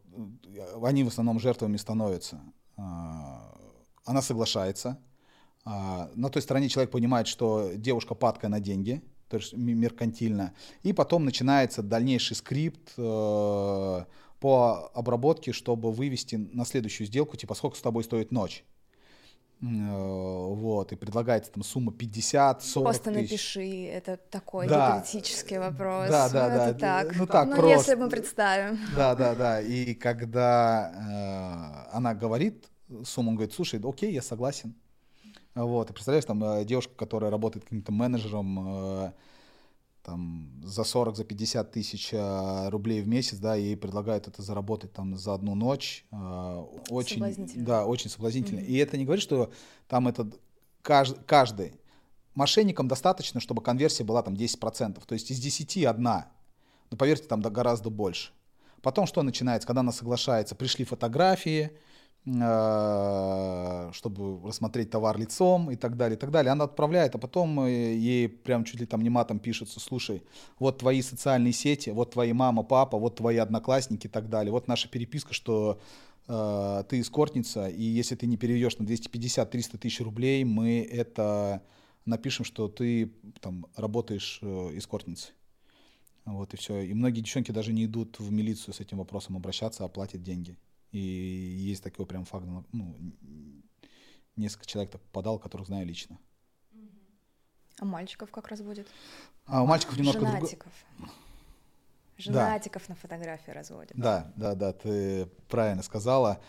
они 0.83 1.05
в 1.05 1.09
основном 1.09 1.39
жертвами 1.39 1.77
становятся. 1.77 2.41
Она 2.77 4.23
соглашается. 4.23 4.99
На 5.65 6.29
той 6.31 6.43
стороне 6.43 6.69
человек 6.69 6.91
понимает, 6.91 7.29
что 7.29 7.71
девушка 7.75 8.15
падкая 8.15 8.51
на 8.51 8.61
деньги, 8.61 9.03
то 9.31 9.37
есть 9.39 9.55
меркантильно. 9.55 10.53
И 10.83 10.93
потом 10.93 11.25
начинается 11.25 11.83
дальнейший 11.83 12.37
скрипт 12.37 12.95
по 12.97 14.91
обработке, 14.95 15.53
чтобы 15.53 15.93
вывести 15.93 16.37
на 16.37 16.65
следующую 16.65 17.07
сделку, 17.07 17.37
типа, 17.37 17.55
сколько 17.55 17.77
с 17.77 17.81
тобой 17.81 18.05
стоит 18.05 18.33
ночь. 18.33 18.65
Э, 19.63 19.67
вот, 19.67 20.91
и 20.93 20.97
предлагается 20.97 21.53
там 21.53 21.63
сумма 21.63 21.93
50, 21.93 22.63
40 22.63 22.85
Просто 22.85 23.13
тысяч. 23.13 23.31
напиши, 23.31 23.85
это 23.89 24.17
такой 24.17 24.67
да. 24.67 24.97
гипотетический 24.97 25.59
вопрос. 25.59 26.09
Да, 26.09 26.31
да, 26.31 26.49
ну, 26.49 26.57
да. 26.57 26.69
Это 26.71 26.79
так. 26.79 27.17
Ну, 27.17 27.27
так 27.27 27.49
ну 27.49 27.57
просто. 27.57 27.77
если 27.77 27.95
мы 27.95 28.09
представим. 28.09 28.79
Да, 28.97 29.15
да, 29.15 29.35
да. 29.35 29.61
И 29.61 29.95
когда 29.95 31.87
э, 31.93 31.97
она 31.97 32.15
говорит 32.15 32.65
сумму, 33.05 33.31
он 33.31 33.37
говорит, 33.37 33.55
слушай, 33.55 33.79
окей, 33.85 34.13
я 34.13 34.23
согласен. 34.23 34.75
Вот, 35.65 35.91
и 35.91 35.93
представляешь, 35.93 36.25
там 36.25 36.43
э, 36.43 36.65
девушка, 36.65 36.95
которая 36.97 37.31
работает 37.31 37.65
каким-то 37.65 37.93
менеджером, 37.93 39.05
э, 39.07 39.13
там 40.03 40.51
за 40.65 40.85
40, 40.85 41.17
за 41.17 41.25
50 41.25 41.71
тысяч 41.71 42.11
э, 42.13 42.69
рублей 42.69 43.03
в 43.03 43.09
месяц, 43.09 43.39
да, 43.39 43.55
ей 43.55 43.77
предлагают 43.77 44.29
это 44.29 44.43
заработать 44.43 44.93
там 44.93 45.17
за 45.17 45.35
одну 45.35 45.55
ночь. 45.55 46.07
Очень, 46.89 47.65
да, 47.65 47.85
очень 47.85 48.11
соблазнительно. 48.11 48.61
Mm-hmm. 48.61 48.67
И 48.67 48.77
это 48.77 48.97
не 48.97 49.05
говорит, 49.05 49.23
что 49.23 49.51
там 49.89 50.09
это 50.09 50.31
каждый, 50.83 51.23
каждый. 51.25 51.75
Мошенникам 52.35 52.89
достаточно, 52.89 53.41
чтобы 53.41 53.61
конверсия 53.63 54.05
была 54.05 54.23
там 54.23 54.35
10%. 54.35 55.03
То 55.05 55.13
есть 55.13 55.31
из 55.31 55.39
10 55.39 55.85
одна. 55.85 56.29
Но 56.91 56.97
поверьте, 56.97 57.27
там 57.27 57.41
гораздо 57.43 57.91
больше. 57.91 58.33
Потом 58.83 59.07
что 59.07 59.23
начинается, 59.23 59.67
когда 59.67 59.81
она 59.81 59.93
соглашается? 59.93 60.55
Пришли 60.55 60.85
фотографии, 60.85 61.73
чтобы 62.25 64.47
рассмотреть 64.47 64.91
товар 64.91 65.19
лицом 65.19 65.71
и 65.71 65.77
так 65.77 65.97
далее, 65.97 66.17
и 66.17 66.21
так 66.21 66.31
далее. 66.31 66.53
Она 66.53 66.65
отправляет, 66.65 67.15
а 67.15 67.19
потом 67.19 67.61
э, 67.61 67.95
ей 67.95 68.29
прям 68.29 68.65
чуть 68.65 68.81
ли 68.81 68.87
там 68.87 69.01
не 69.01 69.09
матом 69.09 69.39
пишется, 69.39 69.81
слушай, 69.81 70.23
вот 70.59 70.79
твои 70.79 71.01
социальные 71.01 71.55
сети, 71.55 71.89
вот 71.89 72.13
твои 72.13 72.35
мама, 72.35 72.63
папа, 72.63 72.99
вот 72.99 73.17
твои 73.17 73.39
одноклассники 73.39 74.07
и 74.07 74.11
так 74.11 74.29
далее. 74.29 74.53
Вот 74.53 74.69
наша 74.69 74.89
переписка, 74.89 75.33
что 75.33 75.81
э, 76.29 76.85
ты 76.91 77.01
эскортница, 77.01 77.69
и 77.69 77.83
если 77.83 78.17
ты 78.17 78.27
не 78.27 78.37
переведешь 78.37 78.77
на 78.77 78.85
250-300 78.85 79.79
тысяч 79.79 80.01
рублей, 80.03 80.45
мы 80.45 80.83
это 80.83 81.63
напишем, 82.05 82.45
что 82.45 82.69
ты 82.69 83.15
там 83.41 83.67
работаешь 83.77 84.41
э, 84.43 84.71
эскортницей. 84.75 85.33
Вот 86.27 86.53
и 86.53 86.59
все. 86.59 86.81
И 86.81 86.93
многие 86.93 87.23
девчонки 87.23 87.51
даже 87.51 87.73
не 87.73 87.87
идут 87.87 88.21
в 88.21 88.31
милицию 88.31 88.75
с 88.75 88.81
этим 88.81 88.99
вопросом 88.99 89.37
обращаться, 89.37 89.85
а 89.85 89.89
платят 89.89 90.23
деньги. 90.23 90.55
И 90.93 90.99
есть 90.99 91.83
такой 91.83 92.07
прям 92.07 92.25
факт, 92.25 92.47
ну, 92.73 92.97
несколько 94.37 94.67
человек 94.67 94.91
так 94.91 95.03
подал, 95.13 95.39
которых 95.39 95.67
знаю 95.67 95.87
лично. 95.87 96.19
А 97.79 97.85
мальчиков 97.85 98.31
как 98.31 98.49
разводят? 98.49 98.87
А 99.47 99.63
у 99.63 99.67
мальчиков 99.67 99.97
немножко 99.97 100.21
Женатиков. 100.21 100.73
Друго... 100.99 101.13
Женатиков 102.19 102.83
да. 102.87 102.95
на 102.95 103.01
фотографии 103.01 103.51
разводят. 103.51 103.93
Да, 103.97 104.33
да, 104.37 104.55
да, 104.55 104.73
ты 104.73 105.27
правильно 105.49 105.83
сказала. 105.83 106.41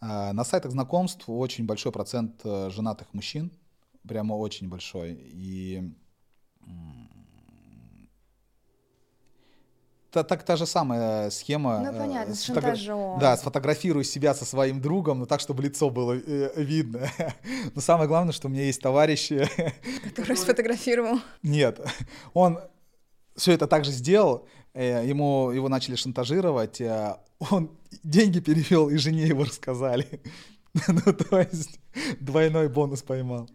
А, 0.00 0.32
на 0.32 0.44
сайтах 0.44 0.72
знакомств 0.72 1.24
очень 1.26 1.64
большой 1.64 1.92
процент 1.92 2.40
э, 2.44 2.68
женатых 2.70 3.14
мужчин, 3.14 3.50
прямо 4.06 4.34
очень 4.34 4.68
большой. 4.68 5.14
И 5.14 5.94
та, 10.14 10.22
так 10.22 10.44
та 10.44 10.56
же 10.56 10.66
самая 10.66 11.30
схема. 11.30 11.80
Ну, 11.80 11.98
понятно, 11.98 12.32
э, 12.32 12.34
с 12.34 12.44
шантажом. 12.44 13.18
Да, 13.18 13.36
сфотографирую 13.36 14.04
себя 14.04 14.34
со 14.34 14.44
своим 14.44 14.80
другом, 14.80 15.18
но 15.18 15.26
так, 15.26 15.40
чтобы 15.40 15.62
лицо 15.62 15.90
было 15.90 16.12
э, 16.14 16.62
видно. 16.62 17.10
Но 17.74 17.80
самое 17.80 18.08
главное, 18.08 18.32
что 18.32 18.48
у 18.48 18.50
меня 18.50 18.64
есть 18.64 18.80
товарищи... 18.80 19.48
Который 20.04 20.36
сфотографировал. 20.36 21.18
Нет, 21.42 21.80
он 22.34 22.58
все 23.36 23.52
это 23.52 23.66
также 23.66 23.90
сделал, 23.90 24.46
э, 24.72 25.04
ему 25.04 25.50
его 25.50 25.68
начали 25.68 25.96
шантажировать, 25.96 26.80
э, 26.80 27.16
он 27.50 27.70
деньги 28.04 28.38
перевел 28.40 28.90
и 28.90 28.96
жене 28.96 29.26
его 29.26 29.44
рассказали. 29.44 30.06
ну, 30.88 31.12
то 31.12 31.40
есть 31.40 31.80
двойной 32.20 32.68
бонус 32.68 33.02
поймал. 33.02 33.48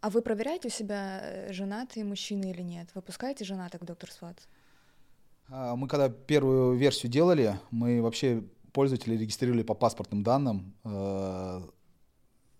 А 0.00 0.10
вы 0.10 0.22
проверяете 0.22 0.68
у 0.68 0.70
себя, 0.70 1.20
э, 1.22 1.52
женатые 1.52 2.04
мужчины 2.04 2.50
или 2.50 2.62
нет? 2.62 2.88
Вы 2.94 3.02
пускаете 3.02 3.44
женатых 3.44 3.80
в 3.80 3.84
доктор 3.84 4.10
Сват? 4.10 4.36
А, 5.48 5.76
мы 5.76 5.88
когда 5.88 6.08
первую 6.08 6.76
версию 6.76 7.10
делали, 7.10 7.58
мы 7.70 8.02
вообще 8.02 8.42
пользователей 8.72 9.16
регистрировали 9.16 9.62
по 9.62 9.74
паспортным 9.74 10.22
данным 10.22 10.74
э, 10.84 11.62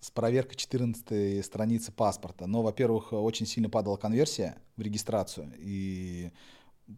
с 0.01 0.11
проверкой 0.11 0.57
14 0.57 1.45
страницы 1.45 1.93
паспорта. 1.93 2.47
Но, 2.47 2.63
во-первых, 2.63 3.13
очень 3.13 3.47
сильно 3.47 3.69
падала 3.69 3.97
конверсия 3.97 4.57
в 4.77 4.83
регистрацию, 4.83 5.53
и 5.59 6.31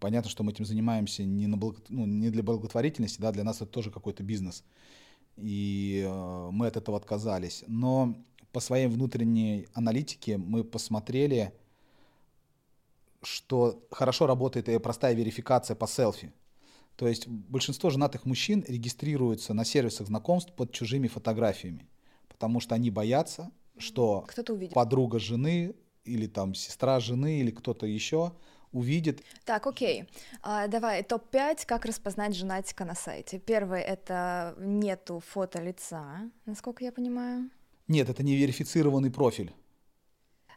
понятно, 0.00 0.30
что 0.30 0.44
мы 0.44 0.52
этим 0.52 0.64
занимаемся 0.64 1.24
не, 1.24 1.46
на 1.46 1.56
благо, 1.56 1.78
ну, 1.88 2.06
не 2.06 2.30
для 2.30 2.42
благотворительности, 2.42 3.20
да, 3.20 3.32
для 3.32 3.44
нас 3.44 3.56
это 3.56 3.66
тоже 3.66 3.90
какой-то 3.90 4.22
бизнес. 4.22 4.62
И 5.36 6.04
э, 6.06 6.48
мы 6.52 6.66
от 6.66 6.76
этого 6.76 6.96
отказались. 6.96 7.64
Но 7.66 8.14
по 8.52 8.60
своей 8.60 8.86
внутренней 8.86 9.66
аналитике 9.72 10.36
мы 10.36 10.64
посмотрели, 10.64 11.52
что 13.22 13.86
хорошо 13.90 14.26
работает 14.26 14.68
и 14.68 14.78
простая 14.78 15.14
верификация 15.14 15.74
по 15.74 15.86
селфи. 15.86 16.32
То 16.96 17.06
есть 17.06 17.28
большинство 17.28 17.90
женатых 17.90 18.24
мужчин 18.26 18.64
регистрируются 18.66 19.54
на 19.54 19.64
сервисах 19.64 20.08
знакомств 20.08 20.52
под 20.54 20.72
чужими 20.72 21.06
фотографиями, 21.06 21.88
потому 22.28 22.60
что 22.60 22.74
они 22.74 22.90
боятся, 22.90 23.50
что 23.76 24.26
подруга 24.72 25.18
жены 25.18 25.74
или 26.04 26.26
там 26.26 26.54
сестра 26.54 26.98
жены 26.98 27.40
или 27.40 27.50
кто-то 27.50 27.86
еще 27.86 28.32
увидит. 28.72 29.22
Так, 29.44 29.66
окей. 29.66 30.08
А, 30.42 30.66
давай, 30.66 31.02
топ-5, 31.02 31.66
как 31.66 31.84
распознать 31.84 32.34
женатика 32.34 32.84
на 32.84 32.94
сайте. 32.94 33.38
Первое, 33.38 33.80
это 33.80 34.54
нету 34.58 35.20
фото 35.20 35.62
лица, 35.62 36.30
насколько 36.46 36.84
я 36.84 36.92
понимаю. 36.92 37.50
Нет, 37.86 38.08
это 38.08 38.22
не 38.22 38.36
верифицированный 38.36 39.10
профиль. 39.10 39.52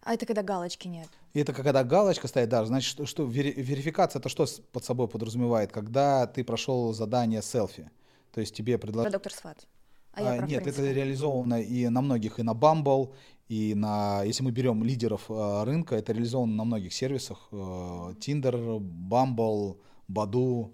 А 0.03 0.13
это 0.13 0.25
когда 0.25 0.41
галочки 0.41 0.87
нет? 0.87 1.07
Это 1.33 1.53
когда 1.53 1.83
галочка 1.83 2.27
стоит, 2.27 2.49
да, 2.49 2.65
значит, 2.65 2.89
что, 2.89 3.05
что 3.05 3.23
верификация 3.25 4.19
это 4.19 4.29
что 4.29 4.47
под 4.71 4.83
собой 4.83 5.07
подразумевает? 5.07 5.71
Когда 5.71 6.25
ты 6.25 6.43
прошел 6.43 6.93
задание 6.93 7.41
селфи, 7.41 7.89
то 8.31 8.41
есть 8.41 8.55
тебе 8.55 8.77
предложили... 8.77 9.11
Доктор 9.11 9.31
Сват. 9.31 9.67
А, 10.13 10.31
а, 10.31 10.37
нет, 10.39 10.67
это 10.67 10.91
реализовано 10.91 11.61
и 11.61 11.87
на 11.87 12.01
многих, 12.01 12.39
и 12.39 12.43
на 12.43 12.51
Bumble, 12.51 13.13
и 13.47 13.75
на, 13.75 14.23
если 14.23 14.43
мы 14.43 14.51
берем 14.51 14.83
лидеров 14.83 15.29
э, 15.29 15.63
рынка, 15.63 15.95
это 15.95 16.13
реализовано 16.13 16.53
на 16.53 16.63
многих 16.65 16.93
сервисах, 16.93 17.47
э, 17.51 17.55
Tinder, 17.55 18.79
Bumble, 18.79 19.77
Badu. 20.09 20.73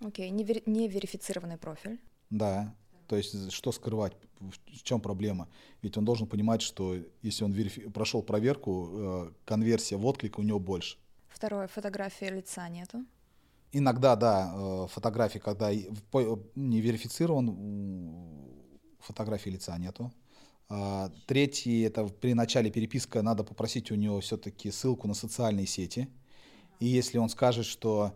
Окей, 0.00 0.30
okay. 0.30 0.62
не 0.66 0.88
верифицированный 0.88 1.58
профиль. 1.58 2.00
Да, 2.30 2.74
то 3.06 3.16
есть 3.16 3.52
что 3.52 3.72
скрывать, 3.72 4.12
в 4.40 4.82
чем 4.82 5.00
проблема? 5.00 5.48
Ведь 5.82 5.96
он 5.96 6.04
должен 6.04 6.26
понимать, 6.26 6.62
что 6.62 6.96
если 7.22 7.44
он 7.44 7.52
верифи- 7.52 7.90
прошел 7.90 8.22
проверку, 8.22 8.90
э, 8.92 9.30
конверсия 9.44 9.96
в 9.96 10.06
отклик 10.06 10.38
у 10.38 10.42
него 10.42 10.58
больше. 10.58 10.98
Второе, 11.28 11.66
фотографии 11.66 12.26
лица 12.26 12.68
нету. 12.68 13.04
Иногда, 13.72 14.16
да, 14.16 14.52
э, 14.54 14.86
фотографии, 14.90 15.38
когда 15.38 15.72
не 15.72 16.80
верифицирован, 16.80 17.56
фотографии 19.00 19.50
лица 19.50 19.76
нету. 19.78 20.12
А, 20.68 21.10
третий, 21.26 21.82
это 21.82 22.06
при 22.06 22.32
начале 22.34 22.70
переписки 22.70 23.18
надо 23.18 23.44
попросить 23.44 23.90
у 23.90 23.94
него 23.94 24.20
все-таки 24.20 24.70
ссылку 24.70 25.06
на 25.06 25.14
социальные 25.14 25.66
сети. 25.66 26.08
И 26.80 26.86
если 26.86 27.18
он 27.18 27.28
скажет, 27.28 27.66
что 27.66 28.14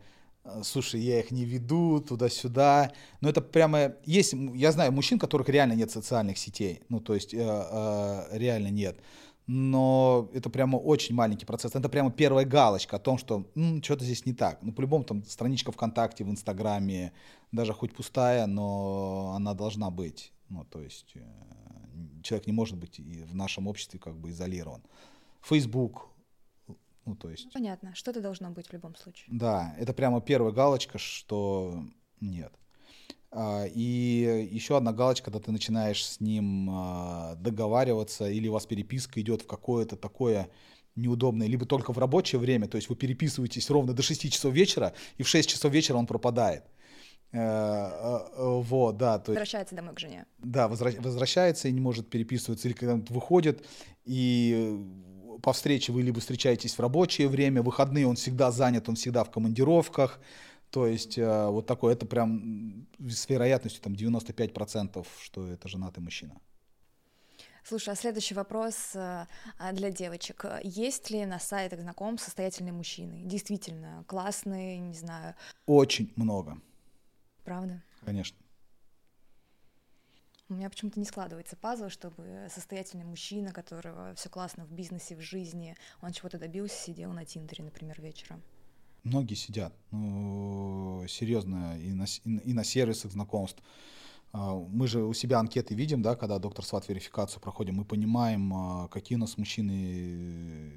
слушай, 0.62 1.00
я 1.00 1.20
их 1.20 1.30
не 1.30 1.44
веду 1.44 2.00
туда-сюда. 2.00 2.92
Но 3.20 3.28
это 3.28 3.40
прямо 3.40 3.94
есть, 4.04 4.34
я 4.54 4.72
знаю 4.72 4.92
мужчин, 4.92 5.18
которых 5.18 5.48
реально 5.48 5.74
нет 5.74 5.90
социальных 5.90 6.38
сетей, 6.38 6.82
ну 6.88 7.00
то 7.00 7.14
есть 7.14 7.34
э, 7.34 7.38
э, 7.38 8.38
реально 8.38 8.68
нет. 8.68 8.98
Но 9.46 10.28
это 10.32 10.50
прямо 10.50 10.76
очень 10.76 11.14
маленький 11.14 11.46
процесс. 11.46 11.74
Это 11.76 11.88
прямо 11.88 12.10
первая 12.10 12.44
галочка 12.44 12.96
о 12.96 12.98
том, 12.98 13.16
что 13.16 13.46
м, 13.54 13.80
что-то 13.80 14.04
здесь 14.04 14.26
не 14.26 14.32
так. 14.32 14.58
Ну, 14.62 14.72
по-любому 14.72 15.04
там 15.04 15.22
страничка 15.24 15.70
ВКонтакте, 15.70 16.24
в 16.24 16.30
Инстаграме, 16.30 17.12
даже 17.52 17.72
хоть 17.72 17.94
пустая, 17.94 18.46
но 18.46 19.34
она 19.36 19.54
должна 19.54 19.90
быть. 19.90 20.32
Ну, 20.48 20.64
то 20.64 20.80
есть 20.80 21.12
э, 21.14 21.20
человек 22.22 22.48
не 22.48 22.52
может 22.52 22.76
быть 22.76 22.98
и 22.98 23.22
в 23.22 23.34
нашем 23.36 23.68
обществе 23.68 24.00
как 24.00 24.16
бы 24.16 24.30
изолирован. 24.30 24.82
Facebook, 25.42 26.08
ну, 27.06 27.14
то 27.14 27.30
есть... 27.30 27.52
Понятно, 27.52 27.94
что-то 27.94 28.20
должно 28.20 28.50
быть 28.50 28.68
в 28.68 28.72
любом 28.72 28.94
случае. 28.96 29.26
Да, 29.30 29.74
это 29.78 29.94
прямо 29.94 30.20
первая 30.20 30.52
галочка, 30.52 30.98
что 30.98 31.84
нет. 32.20 32.52
А, 33.30 33.64
и 33.64 34.48
еще 34.50 34.76
одна 34.76 34.92
галочка, 34.92 35.26
когда 35.26 35.38
ты 35.38 35.52
начинаешь 35.52 36.04
с 36.04 36.20
ним 36.20 36.68
а, 36.70 37.36
договариваться, 37.36 38.28
или 38.28 38.48
у 38.48 38.52
вас 38.52 38.66
переписка 38.66 39.20
идет 39.20 39.42
в 39.42 39.46
какое-то 39.46 39.96
такое 39.96 40.50
неудобные, 40.96 41.48
либо 41.48 41.64
только 41.64 41.92
в 41.92 41.98
рабочее 41.98 42.40
время, 42.40 42.66
то 42.66 42.76
есть 42.76 42.88
вы 42.88 42.96
переписываетесь 42.96 43.70
ровно 43.70 43.92
до 43.92 44.02
6 44.02 44.32
часов 44.32 44.52
вечера, 44.52 44.92
и 45.16 45.22
в 45.22 45.28
6 45.28 45.48
часов 45.48 45.72
вечера 45.72 45.96
он 45.96 46.06
пропадает. 46.06 46.64
Э, 47.32 47.38
э, 47.38 48.60
вот, 48.62 48.96
да. 48.96 49.18
То 49.18 49.32
есть, 49.32 49.40
возвращается 49.40 49.74
домой 49.74 49.94
к 49.94 50.00
жене. 50.00 50.26
Да, 50.38 50.68
возвращается 50.68 51.68
и 51.68 51.72
не 51.72 51.80
может 51.80 52.08
переписываться, 52.08 52.66
или 52.66 52.74
когда 52.74 52.94
он 52.94 53.04
выходит, 53.10 53.64
и 54.04 54.80
по 55.42 55.52
встрече 55.52 55.92
вы 55.92 56.02
либо 56.02 56.20
встречаетесь 56.20 56.74
в 56.74 56.80
рабочее 56.80 57.28
время, 57.28 57.62
выходные 57.62 58.06
он 58.06 58.16
всегда 58.16 58.50
занят, 58.50 58.88
он 58.88 58.96
всегда 58.96 59.24
в 59.24 59.30
командировках, 59.30 60.20
то 60.70 60.86
есть 60.86 61.16
э, 61.18 61.46
вот 61.48 61.66
такое, 61.66 61.94
это 61.94 62.06
прям 62.06 62.86
с 62.98 63.28
вероятностью 63.28 63.82
там 63.82 63.94
95%, 63.94 65.06
что 65.22 65.46
это 65.46 65.68
женатый 65.68 66.02
мужчина. 66.02 66.38
Слушай, 67.64 67.94
а 67.94 67.96
следующий 67.96 68.34
вопрос 68.34 68.92
а, 68.94 69.26
для 69.72 69.90
девочек. 69.90 70.44
Есть 70.62 71.10
ли 71.10 71.26
на 71.26 71.40
сайтах 71.40 71.80
знаком 71.80 72.16
состоятельные 72.16 72.72
мужчины? 72.72 73.22
Действительно, 73.24 74.04
классные, 74.06 74.78
не 74.78 74.94
знаю. 74.94 75.34
Очень 75.66 76.12
много. 76.14 76.60
Правда? 77.42 77.82
Конечно. 78.04 78.36
У 80.48 80.54
меня 80.54 80.70
почему-то 80.70 81.00
не 81.00 81.06
складывается 81.06 81.56
пазл, 81.56 81.88
чтобы 81.88 82.48
состоятельный 82.54 83.04
мужчина, 83.04 83.52
которого 83.52 84.14
все 84.14 84.28
классно 84.28 84.64
в 84.64 84.70
бизнесе, 84.70 85.16
в 85.16 85.20
жизни, 85.20 85.76
он 86.00 86.12
чего-то 86.12 86.38
добился, 86.38 86.76
сидел 86.76 87.12
на 87.12 87.24
Тиндере, 87.24 87.64
например, 87.64 88.00
вечером. 88.00 88.42
Многие 89.02 89.34
сидят, 89.34 89.72
ну, 89.90 91.04
серьезно, 91.08 91.78
и 91.80 91.92
на, 91.92 92.04
и 92.24 92.52
на 92.52 92.64
сервисах 92.64 93.12
знакомств. 93.12 93.60
А, 94.32 94.54
мы 94.54 94.86
же 94.86 95.02
у 95.02 95.12
себя 95.14 95.40
анкеты 95.40 95.74
видим, 95.74 96.02
да, 96.02 96.14
когда 96.14 96.38
доктор 96.38 96.64
СВАТ 96.64 96.88
верификацию 96.88 97.40
проходим, 97.40 97.76
мы 97.76 97.84
понимаем, 97.84 98.52
а, 98.54 98.88
какие 98.88 99.16
у 99.16 99.20
нас 99.20 99.38
мужчины 99.38 99.72
э, 99.72 100.70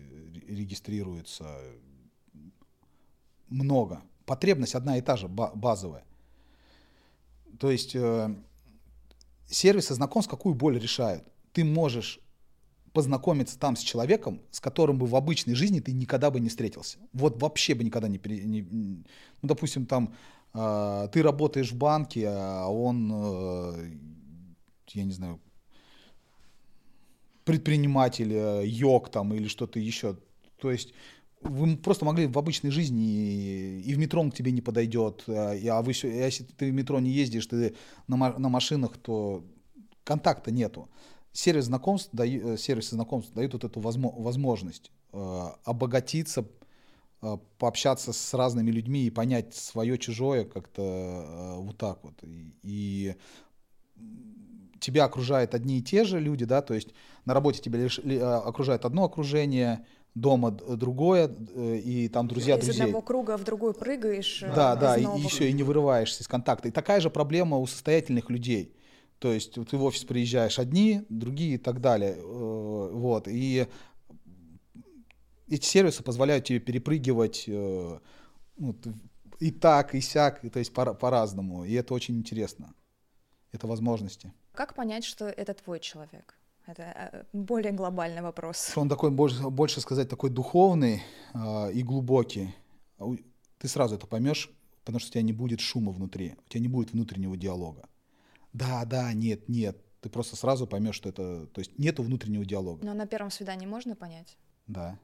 регистрируются. 0.48 1.46
Много. 3.50 4.02
Потребность 4.26 4.76
одна 4.76 4.98
и 4.98 5.02
та 5.02 5.18
же, 5.18 5.28
базовая. 5.28 6.06
То 7.60 7.72
есть 7.72 7.96
э, 7.96 8.36
сервисы 9.50 9.94
знакомств 9.94 10.30
какую 10.30 10.56
боль 10.56 10.80
решают? 10.80 11.24
Ты 11.54 11.64
можешь 11.64 12.20
познакомиться 12.94 13.58
там 13.60 13.76
с 13.76 13.82
человеком, 13.82 14.42
с 14.52 14.60
которым 14.60 14.98
бы 14.98 15.06
в 15.06 15.16
обычной 15.16 15.56
жизни 15.56 15.80
ты 15.80 15.92
никогда 15.94 16.32
бы 16.32 16.40
не 16.40 16.50
встретился. 16.50 16.98
Вот 17.14 17.42
вообще 17.42 17.76
бы 17.76 17.84
никогда 17.84 18.08
не... 18.08 18.20
не 18.26 18.62
ну, 19.42 19.48
допустим, 19.48 19.86
там 19.86 20.16
э, 20.54 21.08
ты 21.12 21.22
работаешь 21.22 21.72
в 21.72 21.78
банке, 21.78 22.28
а 22.30 22.68
он, 22.68 23.12
э, 23.14 23.92
я 24.94 25.04
не 25.04 25.12
знаю, 25.12 25.40
предприниматель, 27.46 28.34
э, 28.34 28.66
йог 28.66 29.10
там 29.10 29.34
или 29.34 29.48
что-то 29.48 29.80
еще. 29.80 30.18
То 30.60 30.72
есть 30.72 30.94
вы 31.42 31.78
просто 31.78 32.06
могли 32.06 32.28
в 32.28 32.38
обычной 32.38 32.70
жизни, 32.70 33.80
и 33.82 33.94
в 33.94 33.98
метро 33.98 34.22
он 34.22 34.32
к 34.32 34.36
тебе 34.36 34.52
не 34.52 34.62
подойдет, 34.62 35.24
а, 35.28 35.54
а 35.54 35.82
вы, 35.82 35.94
если 35.94 36.44
ты 36.44 36.72
в 36.72 36.74
метро 36.74 37.00
не 37.00 37.12
ездишь, 37.12 37.48
ты 37.48 37.76
на, 38.08 38.38
на 38.38 38.50
машинах, 38.50 38.98
то 38.98 39.44
контакта 40.04 40.52
нету. 40.52 40.90
Сервис 41.32 41.66
знакомств, 41.66 42.10
даю, 42.12 42.54
э, 42.54 42.58
сервисы 42.58 42.96
знакомств 42.96 43.34
дают 43.34 43.54
вот 43.54 43.64
эту 43.64 43.80
возможность 43.80 44.92
э, 45.14 45.46
обогатиться, 45.64 46.46
э, 47.22 47.38
пообщаться 47.58 48.12
с 48.12 48.34
разными 48.34 48.72
людьми 48.72 49.06
и 49.06 49.12
понять 49.12 49.56
свое, 49.56 49.98
чужое 49.98 50.44
как-то 50.46 51.58
вот 51.60 51.78
так 51.78 52.04
вот. 52.04 52.16
И, 52.64 53.16
тебя 54.80 55.04
окружают 55.04 55.54
одни 55.54 55.80
и 55.80 55.82
те 55.82 56.06
же 56.06 56.20
люди, 56.22 56.46
да, 56.46 56.62
то 56.62 56.74
есть 56.74 56.90
на 57.26 57.34
работе 57.34 57.62
тебя 57.62 57.80
лишь, 57.80 58.00
ли, 58.00 58.18
окружает 58.18 58.86
одно 58.86 59.04
окружение, 59.04 59.86
дома 60.16 60.52
другое, 60.52 61.30
э, 61.56 61.78
и 61.78 62.10
там 62.10 62.28
друзья 62.28 62.56
из 62.56 62.66
друзей. 62.66 62.82
Из 62.82 62.82
одного 62.82 63.02
круга 63.02 63.38
в 63.38 63.44
другой 63.44 63.74
прыгаешь. 63.74 64.44
Э, 64.44 64.54
да, 64.54 64.76
да, 64.76 64.98
и, 64.98 65.04
еще 65.04 65.50
и 65.50 65.54
не 65.54 65.64
вырываешься 65.64 66.24
из 66.24 66.28
контакта. 66.28 66.68
И 66.68 66.72
такая 66.72 67.00
же 67.00 67.10
проблема 67.10 67.58
у 67.58 67.68
состоятельных 67.68 68.30
людей. 68.30 68.76
То 69.20 69.34
есть 69.34 69.54
ты 69.54 69.78
в 69.78 69.84
офис 69.84 70.04
приезжаешь 70.06 70.60
одни, 70.60 71.06
другие 71.10 71.56
и 71.56 71.58
так 71.58 71.82
далее. 71.82 72.16
Э, 72.18 72.90
вот. 72.94 73.28
И 73.28 73.68
эти 75.48 75.66
сервисы 75.66 76.04
позволяют 76.04 76.46
тебе 76.46 76.60
перепрыгивать 76.60 77.46
ну, 77.48 78.76
и 79.40 79.52
так, 79.52 79.96
и 79.96 80.02
сяк, 80.02 80.42
то 80.52 80.60
есть 80.60 80.74
по- 80.74 80.94
по-разному. 80.94 81.66
И 81.66 81.74
это 81.74 81.94
очень 81.94 82.18
интересно. 82.18 82.74
Это 83.52 83.68
возможности. 83.68 84.32
Как 84.54 84.76
понять, 84.76 85.06
что 85.06 85.28
это 85.28 85.54
твой 85.54 85.80
человек? 85.80 86.39
Это 86.70 86.84
э, 86.84 87.24
более 87.34 87.72
глобальный 87.72 88.22
вопрос. 88.22 88.72
Он 88.76 88.88
такой, 88.88 89.10
больше, 89.10 89.42
больше 89.50 89.82
сказать, 89.82 90.08
такой 90.08 90.30
духовный 90.30 91.02
э, 91.34 91.72
и 91.74 91.82
глубокий. 91.82 92.54
Ты 93.58 93.68
сразу 93.68 93.96
это 93.96 94.06
поймешь, 94.06 94.52
потому 94.84 95.00
что 95.00 95.10
у 95.10 95.12
тебя 95.14 95.24
не 95.24 95.34
будет 95.34 95.62
шума 95.62 95.92
внутри, 95.92 96.36
у 96.46 96.50
тебя 96.50 96.62
не 96.62 96.68
будет 96.68 96.94
внутреннего 96.94 97.36
диалога. 97.36 97.90
Да, 98.54 98.86
да, 98.86 99.12
нет, 99.14 99.50
нет. 99.50 99.84
Ты 100.02 100.10
просто 100.10 100.36
сразу 100.36 100.68
поймешь, 100.68 100.96
что 100.96 101.10
это... 101.10 101.48
То 101.48 101.60
есть 101.60 101.78
нету 101.80 102.04
внутреннего 102.04 102.46
диалога. 102.46 102.86
Но 102.86 102.94
на 102.94 103.08
первом 103.08 103.32
свидании 103.32 103.66
можно 103.66 103.96
понять? 103.96 104.38
Да. 104.68 105.00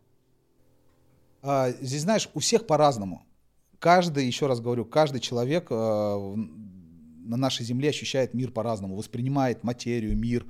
А, 1.41 1.71
здесь, 1.81 2.01
знаешь, 2.01 2.29
у 2.33 2.39
всех 2.39 2.67
по-разному. 2.67 3.25
Каждый, 3.79 4.27
еще 4.27 4.45
раз 4.45 4.61
говорю, 4.61 4.85
каждый 4.85 5.19
человек 5.19 5.67
э, 5.71 5.75
на 5.75 7.37
нашей 7.37 7.65
Земле 7.65 7.89
ощущает 7.89 8.35
мир 8.35 8.51
по-разному, 8.51 8.95
воспринимает 8.95 9.63
материю, 9.63 10.15
мир 10.15 10.45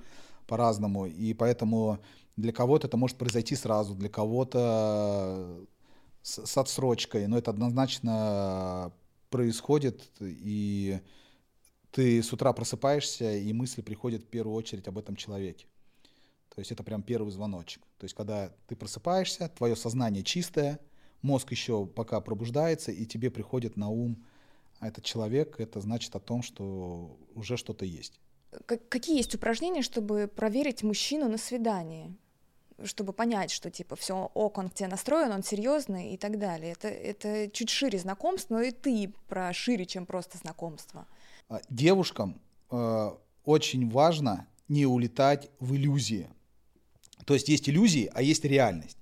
по-разному. 0.47 1.05
И 1.05 1.33
поэтому 1.33 1.99
для 2.35 2.51
кого-то 2.51 2.87
это 2.87 2.97
может 2.97 3.17
произойти 3.17 3.55
сразу, 3.55 3.95
для 3.95 4.09
кого-то 4.09 5.65
с, 6.21 6.45
с 6.45 6.57
отсрочкой. 6.57 7.27
Но 7.27 7.37
это 7.37 7.51
однозначно 7.51 8.91
происходит, 9.29 10.11
и 10.19 10.99
ты 11.91 12.21
с 12.21 12.31
утра 12.33 12.51
просыпаешься, 12.53 13.35
и 13.37 13.53
мысли 13.53 13.81
приходят 13.81 14.23
в 14.23 14.27
первую 14.27 14.55
очередь 14.55 14.87
об 14.87 14.97
этом 14.97 15.15
человеке. 15.15 15.65
То 16.53 16.59
есть 16.59 16.71
это 16.71 16.83
прям 16.83 17.03
первый 17.03 17.31
звоночек. 17.31 17.81
То 17.97 18.05
есть 18.05 18.15
когда 18.15 18.51
ты 18.67 18.75
просыпаешься, 18.75 19.49
твое 19.49 19.75
сознание 19.75 20.23
чистое, 20.23 20.79
мозг 21.21 21.51
еще 21.51 21.85
пока 21.85 22.21
пробуждается, 22.21 22.91
и 22.91 23.05
тебе 23.05 23.29
приходит 23.29 23.77
на 23.77 23.89
ум 23.89 24.23
а 24.79 24.89
этот 24.89 25.05
человек, 25.05 25.59
это 25.59 25.79
значит 25.79 26.13
о 26.15 26.19
том, 26.19 26.43
что 26.43 27.17
уже 27.33 27.55
что-то 27.55 27.85
есть 27.85 28.19
какие 28.65 29.17
есть 29.17 29.35
упражнения, 29.35 29.81
чтобы 29.81 30.27
проверить 30.27 30.83
мужчину 30.83 31.29
на 31.29 31.37
свидании? 31.37 32.15
чтобы 32.83 33.13
понять, 33.13 33.51
что 33.51 33.71
типа 33.71 33.95
все 33.95 34.29
ок, 34.33 34.57
он 34.57 34.69
к 34.69 34.73
тебе 34.73 34.89
настроен, 34.89 35.31
он 35.31 35.43
серьезный 35.43 36.13
и 36.13 36.17
так 36.17 36.37
далее. 36.37 36.73
Это, 36.73 36.87
это 36.89 37.49
чуть 37.49 37.69
шире 37.69 37.97
знакомств, 37.99 38.49
но 38.49 38.61
и 38.61 38.71
ты 38.71 39.13
про 39.27 39.53
шире, 39.53 39.85
чем 39.85 40.05
просто 40.05 40.37
знакомство. 40.37 41.07
А, 41.47 41.61
девушкам 41.69 42.41
э, 42.71 43.11
очень 43.45 43.89
важно 43.89 44.47
не 44.67 44.85
улетать 44.85 45.49
в 45.59 45.75
иллюзии. 45.75 46.29
То 47.25 47.33
есть 47.33 47.47
есть 47.47 47.69
иллюзии, 47.69 48.11
а 48.13 48.21
есть 48.21 48.43
реальность. 48.43 48.97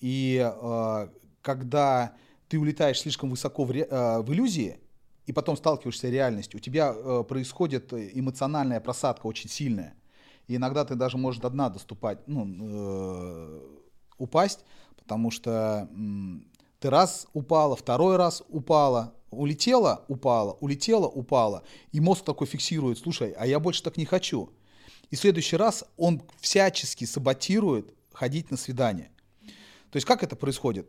И 0.00 0.38
э, 0.38 1.08
когда 1.40 2.14
ты 2.48 2.58
улетаешь 2.58 3.00
слишком 3.00 3.30
высоко 3.30 3.64
в, 3.64 3.72
э, 3.72 4.20
в 4.20 4.32
иллюзии, 4.32 4.80
и 5.26 5.32
потом 5.32 5.56
сталкиваешься 5.56 6.08
с 6.08 6.10
реальностью, 6.10 6.58
у 6.58 6.60
тебя 6.60 6.94
э, 6.94 7.24
происходит 7.26 7.92
эмоциональная 7.92 8.80
просадка 8.80 9.26
очень 9.26 9.48
сильная. 9.48 9.94
И 10.46 10.56
иногда 10.56 10.84
ты 10.84 10.94
даже 10.94 11.16
можешь 11.16 11.40
до 11.40 11.48
дна 11.48 11.70
доступать, 11.70 12.18
ну, 12.26 12.46
э, 12.46 13.60
упасть, 14.18 14.64
потому 14.96 15.30
что 15.30 15.88
э, 15.90 16.40
ты 16.78 16.90
раз 16.90 17.26
упала, 17.32 17.76
второй 17.76 18.16
раз 18.16 18.42
упала, 18.48 19.14
улетела, 19.30 20.04
упала, 20.08 20.52
улетела, 20.60 21.06
упала. 21.06 21.62
И 21.92 22.00
мозг 22.00 22.24
такой 22.24 22.46
фиксирует, 22.46 22.98
слушай, 22.98 23.32
а 23.32 23.46
я 23.46 23.58
больше 23.58 23.82
так 23.82 23.96
не 23.96 24.04
хочу. 24.04 24.50
И 25.10 25.16
в 25.16 25.20
следующий 25.20 25.56
раз 25.56 25.84
он 25.96 26.22
всячески 26.40 27.04
саботирует 27.04 27.94
ходить 28.12 28.50
на 28.50 28.56
свидание. 28.56 29.10
То 29.90 29.96
есть 29.96 30.06
как 30.06 30.22
это 30.22 30.36
происходит? 30.36 30.88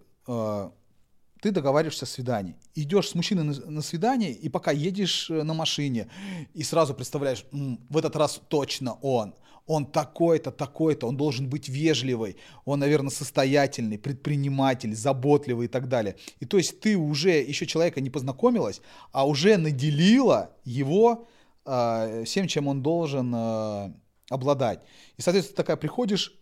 Ты 1.41 1.51
договариваешься 1.51 2.05
о 2.05 2.07
свидании. 2.07 2.55
Идешь 2.75 3.09
с 3.09 3.15
мужчиной 3.15 3.43
на, 3.43 3.53
на 3.53 3.81
свидание, 3.81 4.31
и 4.31 4.49
пока 4.49 4.71
едешь 4.71 5.29
э, 5.29 5.43
на 5.43 5.53
машине, 5.53 6.07
и 6.53 6.63
сразу 6.63 6.93
представляешь, 6.93 7.45
М, 7.51 7.79
в 7.89 7.97
этот 7.97 8.15
раз 8.15 8.41
точно 8.47 8.93
он. 9.01 9.33
Он 9.67 9.85
такой-то, 9.85 10.51
такой-то, 10.51 11.07
он 11.07 11.17
должен 11.17 11.49
быть 11.49 11.69
вежливый, 11.69 12.37
он, 12.65 12.79
наверное, 12.79 13.09
состоятельный, 13.09 13.97
предприниматель, 13.97 14.95
заботливый 14.95 15.65
и 15.65 15.69
так 15.69 15.87
далее. 15.87 16.17
И 16.39 16.45
то 16.45 16.57
есть 16.57 16.79
ты 16.79 16.95
уже 16.95 17.41
еще 17.41 17.65
человека 17.65 17.99
не 17.99 18.11
познакомилась, 18.11 18.81
а 19.11 19.27
уже 19.27 19.57
наделила 19.57 20.51
его 20.65 21.27
э, 21.65 22.23
всем, 22.25 22.47
чем 22.47 22.67
он 22.67 22.83
должен 22.83 23.33
э, 23.33 23.93
обладать. 24.29 24.81
И, 25.17 25.21
соответственно, 25.21 25.57
такая 25.57 25.77
приходишь, 25.77 26.39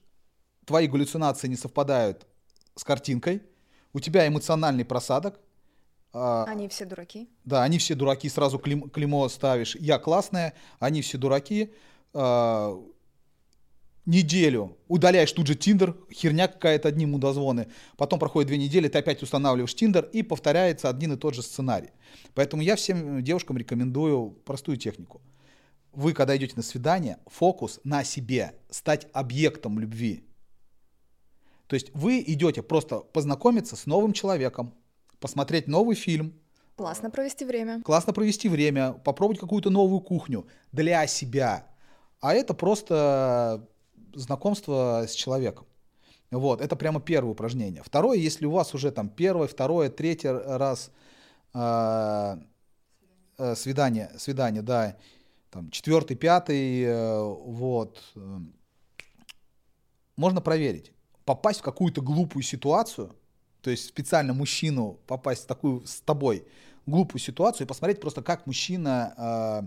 твои 0.65 0.87
галлюцинации 0.87 1.47
не 1.47 1.55
совпадают 1.55 2.27
с 2.75 2.83
картинкой, 2.83 3.41
у 3.93 3.99
тебя 3.99 4.27
эмоциональный 4.27 4.85
просадок. 4.85 5.39
А, 6.11 6.45
они 6.45 6.67
все 6.67 6.85
дураки. 6.85 7.29
Да, 7.45 7.63
они 7.63 7.77
все 7.77 7.95
дураки, 7.95 8.29
сразу 8.29 8.59
клеймо, 8.59 8.87
клеймо 8.89 9.27
ставишь. 9.29 9.75
Я 9.75 9.97
классная, 9.97 10.53
они 10.79 11.01
все 11.01 11.17
дураки. 11.17 11.73
А, 12.13 12.79
неделю, 14.05 14.77
удаляешь 14.87 15.31
тут 15.31 15.47
же 15.47 15.55
Тиндер, 15.55 15.95
херня 16.11 16.47
какая-то, 16.47 16.89
одни 16.89 17.05
мудозвоны. 17.05 17.67
Потом 17.97 18.19
проходит 18.19 18.47
две 18.47 18.57
недели, 18.57 18.87
ты 18.89 18.99
опять 18.99 19.23
устанавливаешь 19.23 19.73
Тиндер, 19.73 20.05
и 20.11 20.23
повторяется 20.23 20.89
один 20.89 21.13
и 21.13 21.17
тот 21.17 21.33
же 21.35 21.41
сценарий. 21.41 21.89
Поэтому 22.33 22.61
я 22.61 22.75
всем 22.75 23.23
девушкам 23.23 23.57
рекомендую 23.57 24.31
простую 24.45 24.77
технику. 24.77 25.21
Вы, 25.93 26.13
когда 26.13 26.35
идете 26.35 26.53
на 26.55 26.63
свидание, 26.63 27.17
фокус 27.27 27.79
на 27.83 28.03
себе, 28.03 28.55
стать 28.69 29.07
объектом 29.13 29.79
любви. 29.79 30.23
То 31.73 31.75
есть 31.75 31.89
вы 31.95 32.23
идете 32.27 32.61
просто 32.61 32.99
познакомиться 32.99 33.75
с 33.75 33.87
новым 33.87 34.13
человеком, 34.13 34.75
посмотреть 35.19 35.67
новый 35.67 35.95
фильм. 35.95 36.39
Классно 36.75 37.09
провести 37.09 37.45
время. 37.45 37.81
Классно 37.81 38.13
провести 38.13 38.47
время, 38.47 38.93
попробовать 38.93 39.39
какую-то 39.39 39.71
новую 39.71 39.99
кухню 39.99 40.45
для 40.71 41.07
себя. 41.07 41.65
А 42.21 42.35
это 42.35 42.53
просто 42.53 43.67
знакомство 44.13 45.05
с 45.07 45.13
человеком. 45.13 45.65
Вот, 46.29 46.61
это 46.61 46.75
прямо 46.75 47.01
первое 47.01 47.31
упражнение. 47.31 47.81
Второе, 47.81 48.19
если 48.19 48.45
у 48.45 48.51
вас 48.51 48.75
уже 48.75 48.91
там 48.91 49.09
первое, 49.09 49.47
второе, 49.47 49.89
третий 49.89 50.29
раз 50.29 50.91
э, 51.55 52.37
э, 53.39 53.55
свидание, 53.55 54.11
свидание, 54.19 54.61
да, 54.61 54.95
там 55.49 55.71
четвертый, 55.71 56.17
пятый, 56.17 56.83
э, 56.83 57.23
вот, 57.23 57.99
э, 58.15 58.37
можно 60.15 60.39
проверить. 60.39 60.93
Попасть 61.25 61.59
в 61.59 61.63
какую-то 61.63 62.01
глупую 62.01 62.43
ситуацию, 62.43 63.15
то 63.61 63.69
есть 63.69 63.85
специально 63.85 64.33
мужчину 64.33 64.99
попасть 65.07 65.43
в 65.43 65.47
такую 65.47 65.85
с 65.85 66.01
тобой 66.01 66.45
глупую 66.85 67.21
ситуацию 67.21 67.65
и 67.65 67.67
посмотреть 67.67 68.01
просто, 68.01 68.21
как 68.21 68.45
мужчина 68.45 69.13
э, 69.17 69.61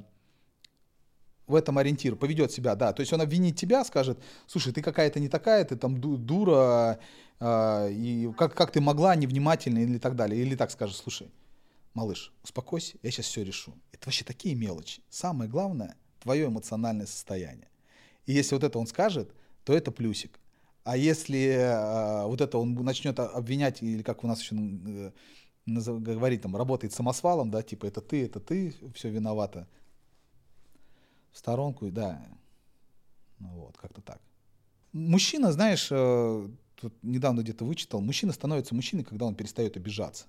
в 1.46 1.54
этом 1.54 1.78
ориентир, 1.78 2.16
поведет 2.16 2.52
себя, 2.52 2.74
да. 2.74 2.92
То 2.92 3.00
есть 3.00 3.12
он 3.12 3.20
обвинит 3.20 3.56
тебя, 3.56 3.84
скажет, 3.84 4.18
слушай, 4.46 4.72
ты 4.72 4.82
какая-то 4.82 5.20
не 5.20 5.28
такая, 5.28 5.64
ты 5.64 5.76
там 5.76 6.00
дура, 6.00 6.98
э, 7.40 7.92
и 7.92 8.30
как, 8.36 8.54
как 8.54 8.72
ты 8.72 8.80
могла, 8.80 9.14
невнимательно 9.16 9.78
или 9.78 9.98
так 9.98 10.16
далее. 10.16 10.40
Или 10.40 10.56
так 10.56 10.70
скажет, 10.70 10.96
слушай, 10.96 11.30
малыш, 11.94 12.32
успокойся, 12.42 12.98
я 13.02 13.10
сейчас 13.10 13.26
все 13.26 13.44
решу. 13.44 13.74
Это 13.92 14.06
вообще 14.06 14.24
такие 14.24 14.54
мелочи. 14.54 15.02
Самое 15.08 15.48
главное, 15.48 15.96
твое 16.20 16.46
эмоциональное 16.46 17.06
состояние. 17.06 17.68
И 18.26 18.32
если 18.32 18.54
вот 18.54 18.64
это 18.64 18.78
он 18.78 18.86
скажет, 18.86 19.32
то 19.64 19.72
это 19.72 19.90
плюсик. 19.90 20.38
А 20.86 20.96
если 20.96 21.48
э, 21.48 22.26
вот 22.26 22.40
это 22.40 22.58
он 22.58 22.74
начнет 22.74 23.18
обвинять, 23.18 23.82
или 23.82 24.02
как 24.02 24.22
у 24.22 24.28
нас 24.28 24.40
еще 24.40 24.54
э, 24.54 25.10
говорить, 25.66 26.42
там, 26.42 26.54
работает 26.54 26.92
самосвалом, 26.92 27.50
да, 27.50 27.60
типа 27.64 27.86
это 27.86 28.00
ты, 28.00 28.24
это 28.24 28.38
ты, 28.38 28.72
все 28.94 29.10
виновата, 29.10 29.66
в 31.32 31.38
сторонку, 31.38 31.90
да. 31.90 32.24
Ну 33.40 33.48
вот, 33.48 33.76
как-то 33.76 34.00
так. 34.00 34.20
Мужчина, 34.92 35.50
знаешь, 35.50 35.88
э, 35.90 36.48
тут 36.76 36.94
недавно 37.02 37.40
где-то 37.40 37.64
вычитал, 37.64 38.00
мужчина 38.00 38.32
становится 38.32 38.72
мужчиной, 38.72 39.02
когда 39.02 39.26
он 39.26 39.34
перестает 39.34 39.76
обижаться. 39.76 40.26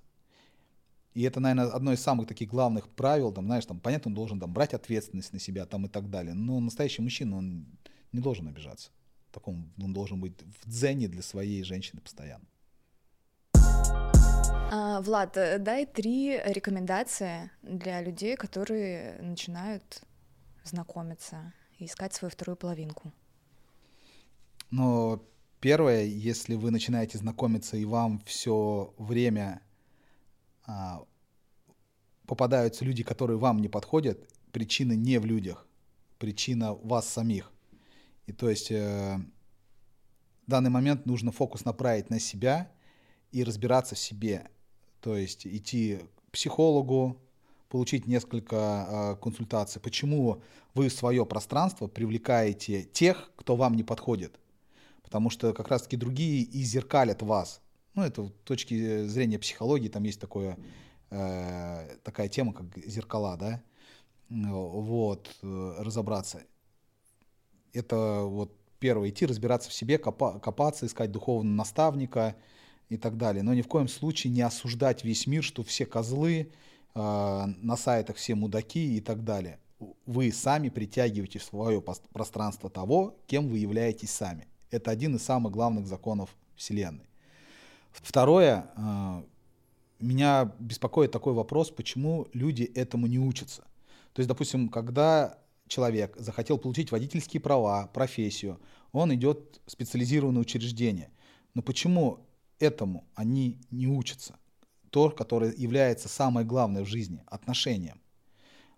И 1.14 1.22
это, 1.22 1.40
наверное, 1.40 1.72
одно 1.72 1.94
из 1.94 2.02
самых 2.02 2.28
таких 2.28 2.50
главных 2.50 2.90
правил, 2.90 3.32
там, 3.32 3.46
знаешь, 3.46 3.68
там, 3.68 3.80
понятно, 3.80 4.10
он 4.10 4.16
должен 4.16 4.40
там, 4.40 4.52
брать 4.52 4.74
ответственность 4.74 5.34
на 5.34 5.40
себя 5.40 5.68
там, 5.68 5.86
и 5.86 5.88
так 5.88 6.10
далее, 6.10 6.34
но 6.34 6.60
настоящий 6.60 7.04
мужчина, 7.04 7.38
он 7.38 7.68
не 8.12 8.22
должен 8.22 8.48
обижаться. 8.48 8.90
Таком, 9.38 9.72
он 9.80 9.94
должен 9.94 10.20
быть 10.20 10.34
в 10.42 10.68
дзене 10.68 11.08
для 11.08 11.22
своей 11.22 11.64
женщины 11.64 12.02
постоянно. 12.02 12.46
А, 13.54 15.00
Влад, 15.02 15.38
э, 15.38 15.60
дай 15.60 15.86
три 15.86 16.42
рекомендации 16.44 17.52
для 17.62 18.02
людей, 18.02 18.36
которые 18.36 19.22
начинают 19.22 20.02
знакомиться 20.64 21.54
и 21.78 21.86
искать 21.86 22.16
свою 22.16 22.32
вторую 22.32 22.56
половинку? 22.56 23.14
Но 24.72 25.22
первое, 25.60 26.06
если 26.06 26.56
вы 26.56 26.72
начинаете 26.72 27.20
знакомиться 27.20 27.78
и 27.78 27.86
вам 27.86 28.20
все 28.26 28.92
время 28.98 29.62
а, 30.66 31.06
попадаются 32.26 32.86
люди, 32.86 33.04
которые 33.04 33.38
вам 33.38 33.62
не 33.62 33.70
подходят, 33.70 34.18
причина 34.52 34.94
не 34.94 35.20
в 35.20 35.26
людях, 35.28 35.68
причина 36.18 36.74
в 36.74 36.88
вас 36.88 37.08
самих. 37.08 37.52
И 38.28 38.34
то 38.34 38.50
есть 38.50 38.72
э, 38.72 39.18
в 40.46 40.50
данный 40.50 40.70
момент 40.70 41.06
нужно 41.06 41.32
фокус 41.32 41.66
направить 41.66 42.10
на 42.10 42.20
себя 42.20 42.72
и 43.32 43.44
разбираться 43.44 43.96
в 43.96 44.00
себе. 44.00 44.50
То 45.02 45.16
есть 45.16 45.48
идти 45.48 46.00
к 46.28 46.32
психологу, 46.32 47.18
получить 47.70 48.08
несколько 48.08 48.56
э, 48.56 49.22
консультаций, 49.22 49.82
почему 49.82 50.42
вы 50.74 50.90
в 50.90 50.94
свое 50.94 51.26
пространство 51.26 51.88
привлекаете 51.88 52.84
тех, 52.84 53.32
кто 53.36 53.56
вам 53.56 53.76
не 53.76 53.84
подходит. 53.84 54.40
Потому 55.04 55.30
что 55.30 55.54
как 55.54 55.70
раз-таки 55.70 55.98
другие 55.98 56.44
и 56.44 56.64
зеркалят 56.64 57.22
вас. 57.22 57.62
Ну, 57.96 58.04
это 58.04 58.28
с 58.28 58.32
точки 58.44 59.08
зрения 59.08 59.40
психологии, 59.40 59.88
там 59.88 60.04
есть 60.04 60.20
такое, 60.20 60.58
э, 61.10 61.98
такая 62.04 62.28
тема, 62.28 62.54
как 62.54 62.78
зеркала, 62.86 63.38
да, 63.38 63.64
вот, 64.30 65.36
э, 65.42 65.76
разобраться. 65.80 66.44
Это 67.74 68.22
вот 68.24 68.52
первое, 68.80 69.10
идти 69.10 69.26
разбираться 69.26 69.70
в 69.70 69.74
себе, 69.74 69.98
копа, 69.98 70.40
копаться, 70.40 70.86
искать 70.86 71.12
духовного 71.12 71.56
наставника 71.56 72.36
и 72.90 72.98
так 72.98 73.18
далее. 73.18 73.44
Но 73.44 73.54
ни 73.54 73.62
в 73.62 73.68
коем 73.68 73.88
случае 73.88 74.32
не 74.34 74.42
осуждать 74.42 75.04
весь 75.04 75.28
мир, 75.28 75.44
что 75.44 75.64
все 75.64 75.86
козлы, 75.86 76.52
Э, 76.98 77.46
на 77.62 77.78
сайтах 77.78 78.16
все 78.16 78.34
мудаки 78.34 78.98
и 78.98 79.02
так 79.02 79.24
далее. 79.24 79.60
Вы 80.08 80.32
сами 80.32 80.70
притягиваете 80.70 81.38
в 81.38 81.44
свое 81.44 81.84
пространство 82.12 82.72
того, 82.72 83.20
кем 83.28 83.50
вы 83.50 83.60
являетесь 83.60 84.10
сами. 84.10 84.48
Это 84.72 84.90
один 84.90 85.16
из 85.16 85.24
самых 85.24 85.54
главных 85.54 85.86
законов 85.86 86.36
Вселенной. 86.56 87.08
Второе, 87.92 88.72
э, 88.76 89.24
меня 90.00 90.52
беспокоит 90.58 91.12
такой 91.12 91.34
вопрос, 91.34 91.70
почему 91.70 92.28
люди 92.34 92.64
этому 92.64 93.06
не 93.06 93.20
учатся. 93.20 93.62
То 94.14 94.22
есть, 94.22 94.28
допустим, 94.28 94.68
когда 94.68 95.38
человек 95.68 96.16
захотел 96.18 96.58
получить 96.58 96.92
водительские 96.92 97.42
права, 97.42 97.88
профессию, 97.88 98.60
он 98.92 99.14
идет 99.14 99.62
в 99.66 99.72
специализированное 99.72 100.42
учреждение. 100.42 101.10
Но 101.54 101.62
почему 101.62 102.20
этому 102.60 103.06
они 103.16 103.60
не 103.72 103.88
учатся? 103.88 104.36
то, 104.90 105.10
которое 105.10 105.54
является 105.54 106.10
самое 106.10 106.46
главное 106.46 106.84
в 106.84 106.88
жизни, 106.88 107.22
отношением. 107.28 108.02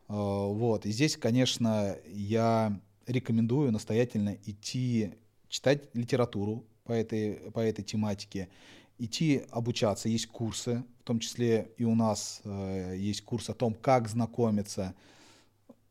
Э, 0.07 0.13
вот. 0.13 0.85
И 0.85 0.91
здесь, 0.91 1.17
конечно, 1.17 1.95
я 2.07 2.79
рекомендую 3.07 3.71
настоятельно 3.71 4.37
идти 4.45 5.13
читать 5.47 5.83
литературу 5.93 6.65
по 6.83 6.91
этой, 6.91 7.51
по 7.51 7.59
этой 7.59 7.83
тематике, 7.83 8.49
идти 8.97 9.43
обучаться. 9.49 10.09
Есть 10.09 10.27
курсы, 10.27 10.83
в 11.01 11.03
том 11.03 11.19
числе 11.19 11.71
и 11.77 11.85
у 11.85 11.95
нас 11.95 12.41
э, 12.43 12.95
есть 12.97 13.21
курс 13.21 13.49
о 13.49 13.53
том, 13.53 13.73
как 13.73 14.07
знакомиться, 14.07 14.95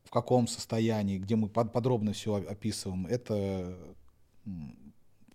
в 0.08 0.10
каком 0.10 0.48
состоянии, 0.48 1.18
где 1.18 1.36
мы 1.36 1.50
подробно 1.50 2.14
все 2.14 2.36
описываем. 2.36 3.06
Это 3.06 3.76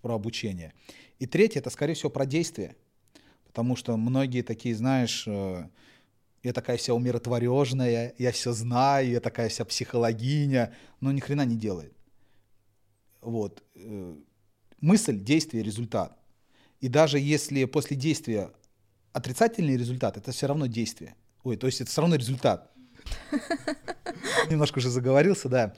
про 0.02 0.16
обучение. 0.16 0.74
И 1.20 1.28
третье, 1.28 1.60
это, 1.60 1.70
скорее 1.70 1.94
всего, 1.94 2.10
про 2.10 2.26
действие. 2.26 2.76
Потому 3.46 3.76
что 3.76 3.96
многие 3.98 4.42
такие, 4.42 4.74
знаешь, 4.74 5.26
э, 5.28 5.70
я 6.42 6.54
такая 6.54 6.78
вся 6.78 6.96
умиротворенная, 6.96 8.16
я 8.18 8.32
все 8.32 8.52
знаю, 8.52 9.12
я 9.12 9.20
такая 9.20 9.48
вся 9.50 9.64
психологиня, 9.64 10.74
но 11.02 11.12
ни 11.12 11.20
хрена 11.20 11.46
не 11.46 11.56
делает. 11.56 11.94
Вот. 13.22 13.64
Э, 13.76 14.16
мысль, 14.82 15.20
действие, 15.20 15.64
результат. 15.64 16.18
И 16.82 16.88
даже 16.88 17.20
если 17.20 17.66
после 17.66 17.96
действия 17.96 18.50
отрицательный 19.12 19.78
результат, 19.78 20.18
это 20.18 20.32
все 20.32 20.48
равно 20.48 20.66
действие. 20.66 21.16
Ой, 21.44 21.58
то 21.58 21.68
есть 21.68 21.80
это 21.80 21.92
все 21.92 22.02
равно 22.02 22.16
результат. 22.16 22.72
Немножко 24.50 24.80
уже 24.80 24.90
заговорился, 24.90 25.50
да. 25.50 25.74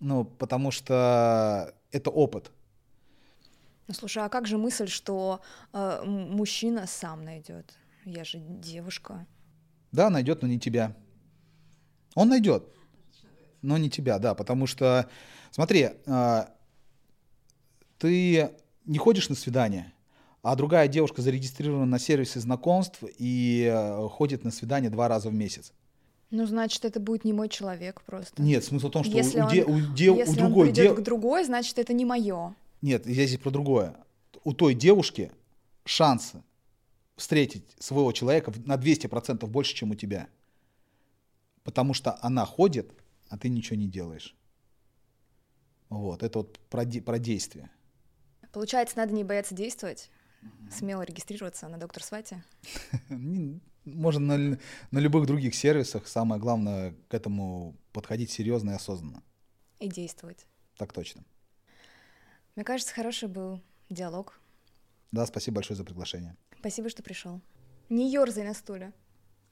Ну, 0.00 0.24
потому 0.24 0.70
что 0.70 1.74
это 1.90 2.10
опыт. 2.10 2.50
Ну, 3.88 3.94
слушай, 3.94 4.22
а 4.22 4.28
как 4.28 4.46
же 4.46 4.58
мысль, 4.58 4.88
что 4.88 5.40
э, 5.72 6.02
мужчина 6.04 6.86
сам 6.86 7.24
найдет? 7.24 7.74
Я 8.04 8.24
же 8.24 8.38
девушка. 8.38 9.26
Да, 9.92 10.10
найдет, 10.10 10.42
но 10.42 10.48
не 10.48 10.58
тебя. 10.58 10.96
Он 12.14 12.28
найдет, 12.28 12.64
но 13.62 13.78
не 13.78 13.90
тебя, 13.90 14.18
да, 14.18 14.34
потому 14.34 14.66
что, 14.66 15.08
смотри, 15.50 15.90
э, 16.06 16.44
ты 17.98 18.50
не 18.84 18.98
ходишь 18.98 19.28
на 19.28 19.34
свидание, 19.34 19.92
а 20.42 20.56
другая 20.56 20.88
девушка 20.88 21.22
зарегистрирована 21.22 21.86
на 21.86 21.98
сервисе 21.98 22.40
знакомств 22.40 23.02
и 23.18 23.70
э, 23.72 24.08
ходит 24.08 24.44
на 24.44 24.50
свидание 24.50 24.90
два 24.90 25.08
раза 25.08 25.28
в 25.28 25.34
месяц. 25.34 25.72
Ну, 26.36 26.44
значит, 26.44 26.84
это 26.84 27.00
будет 27.00 27.24
не 27.24 27.32
мой 27.32 27.48
человек 27.48 28.02
просто. 28.02 28.42
Нет, 28.42 28.62
смысл 28.62 28.88
в 28.88 28.90
том, 28.90 29.04
что 29.04 29.16
если 29.16 29.40
у, 29.40 29.48
де, 29.48 29.64
у, 29.64 29.80
де, 29.80 30.04
если 30.04 30.32
у 30.32 30.34
другой... 30.34 30.68
Если 30.68 30.82
он 30.82 30.88
придет 30.88 30.98
к 30.98 31.00
другой, 31.02 31.44
значит, 31.44 31.78
это 31.78 31.94
не 31.94 32.04
мое. 32.04 32.54
Нет, 32.82 33.06
я 33.06 33.26
здесь 33.26 33.38
про 33.38 33.50
другое. 33.50 33.96
У 34.44 34.52
той 34.52 34.74
девушки 34.74 35.32
шансы 35.86 36.42
встретить 37.16 37.64
своего 37.78 38.12
человека 38.12 38.52
на 38.66 38.74
200% 38.74 39.46
больше, 39.46 39.74
чем 39.74 39.92
у 39.92 39.94
тебя. 39.94 40.28
Потому 41.64 41.94
что 41.94 42.18
она 42.20 42.44
ходит, 42.44 42.92
а 43.30 43.38
ты 43.38 43.48
ничего 43.48 43.76
не 43.76 43.88
делаешь. 43.88 44.36
Вот, 45.88 46.22
это 46.22 46.40
вот 46.40 46.58
про, 46.68 46.84
про 46.84 47.18
действие. 47.18 47.70
Получается, 48.52 48.98
надо 48.98 49.14
не 49.14 49.24
бояться 49.24 49.54
действовать, 49.54 50.10
смело 50.70 51.00
регистрироваться 51.00 51.66
на 51.68 51.78
доктор 51.78 52.02
Свате? 52.02 52.44
Можно 53.86 54.36
на, 54.36 54.58
на 54.90 54.98
любых 54.98 55.26
других 55.26 55.54
сервисах. 55.54 56.06
Самое 56.06 56.40
главное 56.40 56.94
к 57.08 57.14
этому 57.14 57.74
подходить 57.92 58.30
серьезно 58.30 58.72
и 58.72 58.74
осознанно. 58.74 59.22
И 59.78 59.88
действовать. 59.88 60.46
Так 60.76 60.92
точно. 60.92 61.24
Мне 62.54 62.64
кажется, 62.64 62.92
хороший 62.92 63.28
был 63.28 63.60
диалог. 63.88 64.38
Да, 65.12 65.24
спасибо 65.26 65.56
большое 65.56 65.76
за 65.76 65.84
приглашение. 65.84 66.36
Спасибо, 66.58 66.88
что 66.88 67.02
пришел. 67.02 67.40
Не 67.88 68.10
ерзай 68.10 68.44
на 68.44 68.54
стуле. 68.54 68.92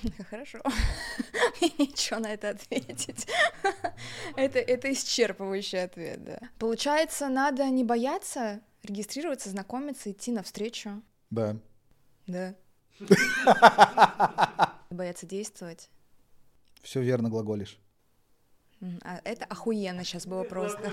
Хорошо. 0.31 0.61
Ничего 1.79 2.21
на 2.21 2.33
это 2.33 2.51
ответить. 2.51 3.27
это, 4.37 4.59
это 4.59 4.91
исчерпывающий 4.93 5.83
ответ, 5.83 6.25
да. 6.25 6.39
Получается, 6.59 7.29
надо 7.29 7.69
не 7.71 7.85
бояться 7.85 8.61
регистрироваться, 8.83 9.51
знакомиться, 9.51 10.11
идти 10.11 10.33
навстречу. 10.33 11.03
Да. 11.31 11.57
Да. 12.27 12.55
Бояться 14.91 15.27
действовать. 15.27 15.91
Все 16.83 17.03
верно 17.03 17.29
глаголишь. 17.29 17.79
А 19.03 19.21
это 19.25 19.45
охуенно 19.47 20.05
сейчас 20.05 20.27
было 20.27 20.45
просто. 20.45 20.93